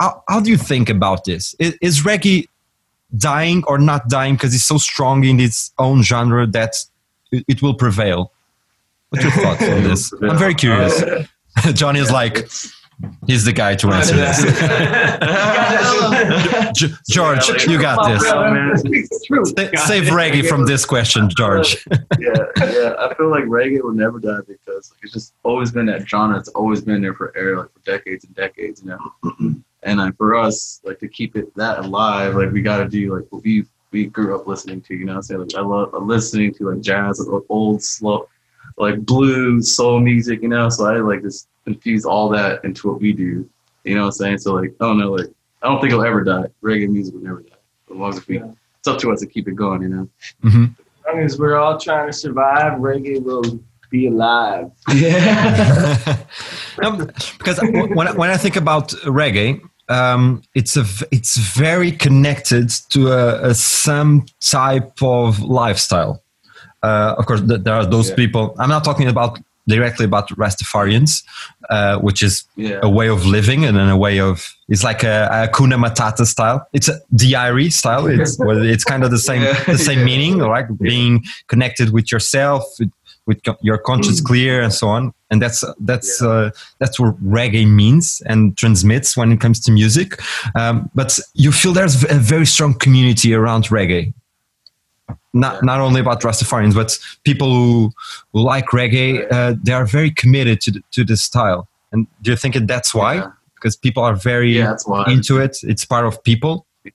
[0.00, 1.54] how, how do you think about this?
[1.58, 2.48] Is, is reggae
[3.16, 6.84] dying or not dying because it's so strong in its own genre that
[7.30, 8.32] it, it will prevail?
[9.10, 10.12] What's your thoughts on this?
[10.22, 11.02] I'm very curious.
[11.74, 12.48] Johnny is like,
[13.26, 14.38] he's the guy to answer this.
[16.74, 18.22] G- George, you got this.
[18.84, 19.44] It's true.
[19.44, 21.86] Sa- Save reggae from this question, George.
[22.18, 22.94] yeah, yeah.
[22.98, 26.38] I feel like reggae will never die because like, it's just always been that genre.
[26.38, 29.54] It's always been there for air, like for decades and decades, you know.
[29.82, 33.14] and like for us, like to keep it that alive, like we got to do
[33.16, 34.94] like what we we grew up listening to.
[34.94, 38.28] You know, what I'm saying like I love listening to like jazz, like, old slow,
[38.78, 40.42] like blues, soul music.
[40.42, 43.48] You know, so I like just infuse all that into what we do.
[43.84, 44.38] You know what I'm saying?
[44.38, 45.30] So like I don't know, like
[45.62, 46.46] I don't think it'll ever die.
[46.62, 47.56] Reggae music will never die
[47.90, 48.38] as long as we.
[48.38, 48.50] Yeah.
[48.78, 49.82] It's up to us to keep it going.
[49.82, 50.08] You know.
[50.42, 53.44] hmm As long as we're all trying to survive, reggae will
[53.90, 54.70] be alive.
[54.94, 56.16] Yeah.
[56.82, 57.06] No,
[57.38, 57.60] because
[57.96, 59.60] when I, when I think about reggae,
[59.90, 66.22] um, it's a v- it's very connected to a, a some type of lifestyle.
[66.82, 68.16] Uh, of course, th- there are those Yeah.
[68.16, 68.54] people.
[68.58, 69.38] I'm not talking about
[69.68, 71.22] directly about Rastafarians,
[71.70, 72.80] uh, which is Yeah.
[72.82, 76.24] a way of living and then a way of it's like a, a Kuna Matata
[76.26, 76.66] style.
[76.72, 78.06] It's a Diary style.
[78.06, 79.62] It's it's kind of the same Yeah.
[79.66, 80.66] the same meaning, right?
[80.78, 82.90] Being connected with yourself, with,
[83.26, 85.12] with your conscience clear, and so on.
[85.30, 90.20] And that's that's uh, that's what reggae means and transmits when it comes to music.
[90.54, 94.12] Um, but you feel there's a very strong community around reggae.
[95.34, 95.60] Not Yeah.
[95.62, 97.92] not only about Rastafarians, but people who,
[98.32, 99.26] who like reggae.
[99.32, 101.68] Uh, they are very committed to the, to this style.
[101.92, 103.14] And do you think that that's why?
[103.14, 103.30] Yeah.
[103.54, 104.76] Because people are very Yeah,
[105.06, 105.58] into it.
[105.62, 106.66] It's part of people.
[106.84, 106.92] Yeah.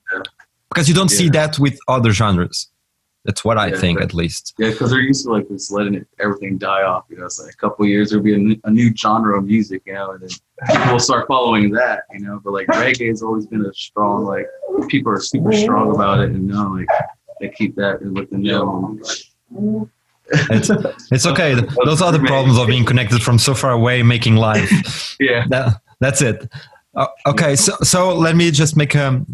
[0.69, 2.69] Because you don't see that with other genres.
[3.25, 4.53] That's what I think, at least.
[4.57, 7.03] Yeah, because they're used to like just letting it, everything die off.
[7.09, 9.37] You know, it's like a couple of years there'll be a new, a new genre
[9.37, 10.29] of music, you know, and then
[10.69, 12.39] people will start following that, you know.
[12.41, 14.45] But like reggae has always been a strong, like
[14.87, 16.87] people are super strong about it, and you know, like
[17.39, 19.01] they keep that within them.
[20.29, 20.69] It's,
[21.11, 21.55] it's okay.
[21.85, 24.69] Those are the problems of being connected from so far away, making live.
[25.19, 26.47] Yeah, that, that's it.
[26.95, 29.25] Uh, okay, so so let me just make a,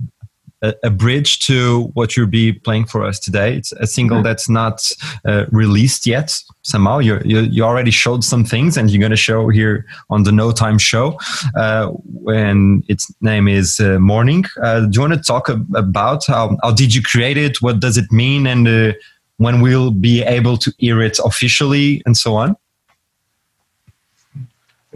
[0.64, 3.56] a a bridge to what you'll be playing for us today.
[3.58, 4.92] It's a single that's not
[5.26, 6.42] uh, released yet.
[6.62, 10.24] Somehow you, you you already showed some things, and you're going to show here on
[10.24, 11.18] the No Time show.
[11.56, 11.88] Uh,
[12.24, 14.46] when its name is uh, Morning.
[14.62, 17.62] Uh, do you want to talk ab- about how how did you create it?
[17.62, 18.48] What does it mean?
[18.48, 18.94] And uh,
[19.38, 22.56] when we'll be able to hear it officially, and so on.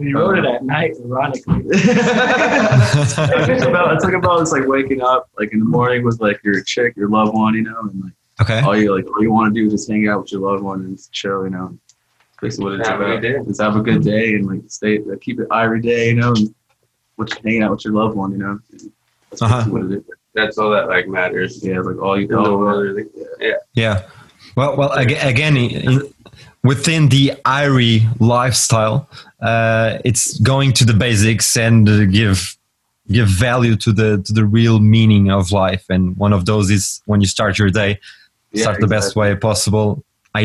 [0.00, 1.64] You wrote it at night, ironically.
[1.70, 6.40] it's about it's like about it's like waking up like in the morning with like
[6.44, 8.60] your chick, your loved one, you know, and like Okay.
[8.60, 10.62] all you like all you want to do is just hang out with your loved
[10.62, 11.76] one and chill, you know.
[12.40, 13.22] Basically what it's Have about.
[13.46, 16.32] Just have a good day and like stay like, keep it every day, you know,
[16.32, 16.54] and
[17.16, 18.60] what hanging out with your loved one, you know.
[19.30, 19.64] That's Uh-huh.
[19.70, 20.04] what it is.
[20.34, 21.64] That's all that like matters.
[21.64, 23.06] Yeah, like all you In the all world, really.
[23.40, 23.54] Yeah.
[23.74, 24.02] Yeah.
[24.56, 26.00] Well, well, aga- again, in,
[26.70, 28.96] within the Irie lifestyle,
[29.50, 32.38] uh, it's going to the basics and uh, give
[33.16, 35.84] give value to the to the real meaning of life.
[35.94, 37.92] And one of those is when you start your day,
[38.52, 39.88] Yeah, start the best way possible.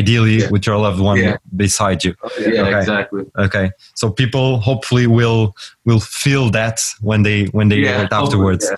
[0.00, 0.50] Ideally, Yeah.
[0.52, 1.36] with your loved one Yeah.
[1.64, 2.12] beside you.
[2.40, 2.78] Yeah, Okay.
[2.82, 3.22] exactly.
[3.46, 3.66] Okay,
[4.00, 5.42] so people hopefully will
[5.88, 6.76] will feel that
[7.08, 8.64] when they when they hopefully, afterwards.
[8.70, 8.76] yeah.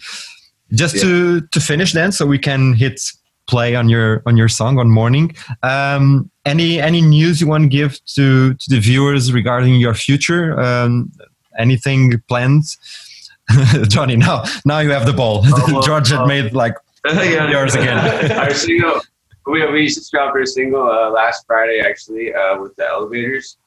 [0.82, 1.02] Just Yeah.
[1.04, 2.96] to to finish then, so we can hit
[3.46, 5.34] play on your on your song on morning.
[5.62, 10.58] Um, any any news you want to give to to the viewers regarding your future?
[10.60, 11.12] Um,
[11.58, 12.64] anything planned?
[13.88, 15.42] Johnny, now now you have the ball.
[15.44, 16.74] Oh, well, George had uh, made like
[17.06, 17.50] Yeah.
[17.50, 18.32] Yours again.
[18.32, 19.00] our single,
[19.46, 23.58] we, we just dropped our single uh, last Friday actually uh, with the Elevators.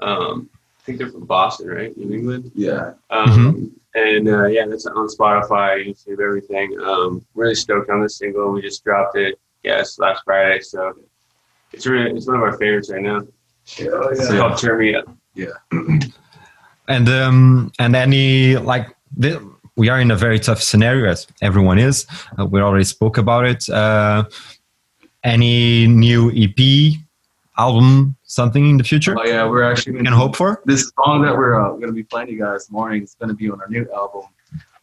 [0.00, 1.96] Um, I think they're from Boston, right?
[1.96, 2.52] New England.
[2.54, 2.92] Yeah.
[3.10, 6.78] Um, And uh, yeah, that's on Spotify, YouTube, everything.
[6.80, 8.52] Um, really stoked on this single.
[8.52, 10.60] We just dropped it, yes, last Friday.
[10.60, 10.92] So
[11.72, 13.20] it's really, it's one of our favorites right now.
[13.80, 15.08] Oh, It's called Turn Me Up.
[16.88, 19.42] and um and any like the,
[19.76, 22.06] we are in a very tough scenario as everyone is
[22.38, 24.24] uh, we already spoke about it uh
[25.24, 26.58] any new ep
[27.58, 31.22] album something in the future Oh yeah, we're actually we can hope for this song
[31.22, 33.60] that we're uh, going to be playing you guys morning is going to be on
[33.60, 34.22] our new album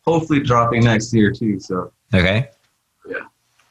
[0.06, 2.50] hopefully dropping next year too so okay
[3.08, 3.18] Yeah.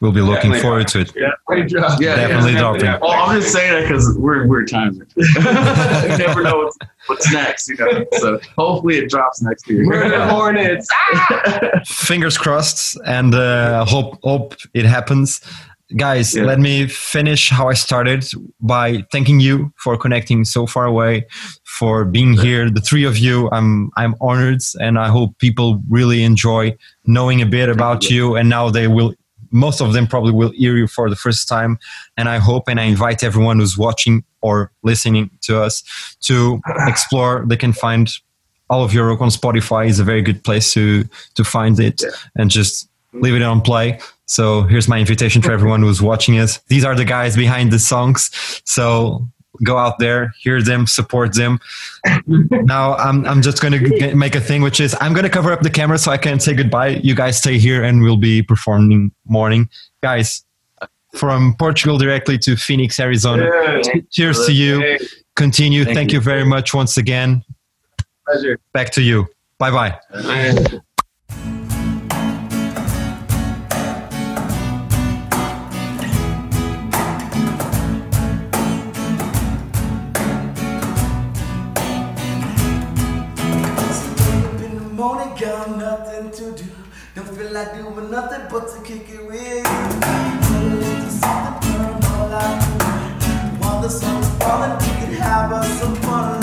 [0.00, 1.12] we'll be looking Definitely forward to it.
[1.16, 2.00] Yeah, great job.
[2.00, 2.59] Yeah, Definitely yeah.
[2.59, 2.84] dropping.
[2.84, 2.98] Yeah.
[3.00, 5.07] Well, I'm just saying that because we're we're timing.
[5.16, 5.24] you
[6.18, 6.76] never know what's,
[7.07, 8.05] what's next, you know.
[8.18, 9.86] So hopefully it drops next year.
[9.86, 10.88] We're the Hornets.
[11.86, 15.40] Fingers crossed, and uh, hope hope it happens.
[15.97, 16.45] Guys, Yeah.
[16.45, 18.24] let me finish how I started
[18.61, 21.26] by thanking you for connecting so far away,
[21.64, 22.70] for being here.
[22.70, 26.76] The three of you, I'm I'm honored, and I hope people really enjoy
[27.07, 28.36] knowing a bit about you.
[28.36, 29.14] And now they will,
[29.51, 31.78] most of them probably will hear you for the first time.
[32.16, 35.82] And I hope, and I invite everyone who's watching or listening to us
[36.22, 37.45] to explore.
[37.47, 38.09] They can find
[38.70, 42.03] all of your work on Spotify is a very good place to to find it
[42.36, 43.98] and just leave it on play.
[44.26, 46.58] So here's my invitation for everyone who's watching us.
[46.68, 48.30] These are the guys behind the songs.
[48.64, 49.26] So
[49.64, 51.60] go out there, hear them, support them.
[52.50, 55.52] now I'm I'm just going to make a thing, which is I'm going to cover
[55.52, 57.00] up the camera so I can say goodbye.
[57.02, 59.68] You guys stay here, and we'll be performing morning,
[60.02, 60.44] guys.
[61.14, 63.44] From Portugal directly to Phoenix, Arizona.
[63.44, 64.00] Yeah.
[64.10, 64.98] Cheers to you.
[65.36, 65.84] Continue.
[65.84, 66.18] Thank Thank you.
[66.18, 67.44] you very much once again.
[68.26, 68.58] pleasure.
[68.72, 69.26] Back to you.
[69.58, 70.80] Bye bye.
[88.22, 89.62] Nothing but to kick it with you.
[89.62, 93.60] Put something, turn all I do.
[93.60, 96.41] While the sun's falling, we can have us some fun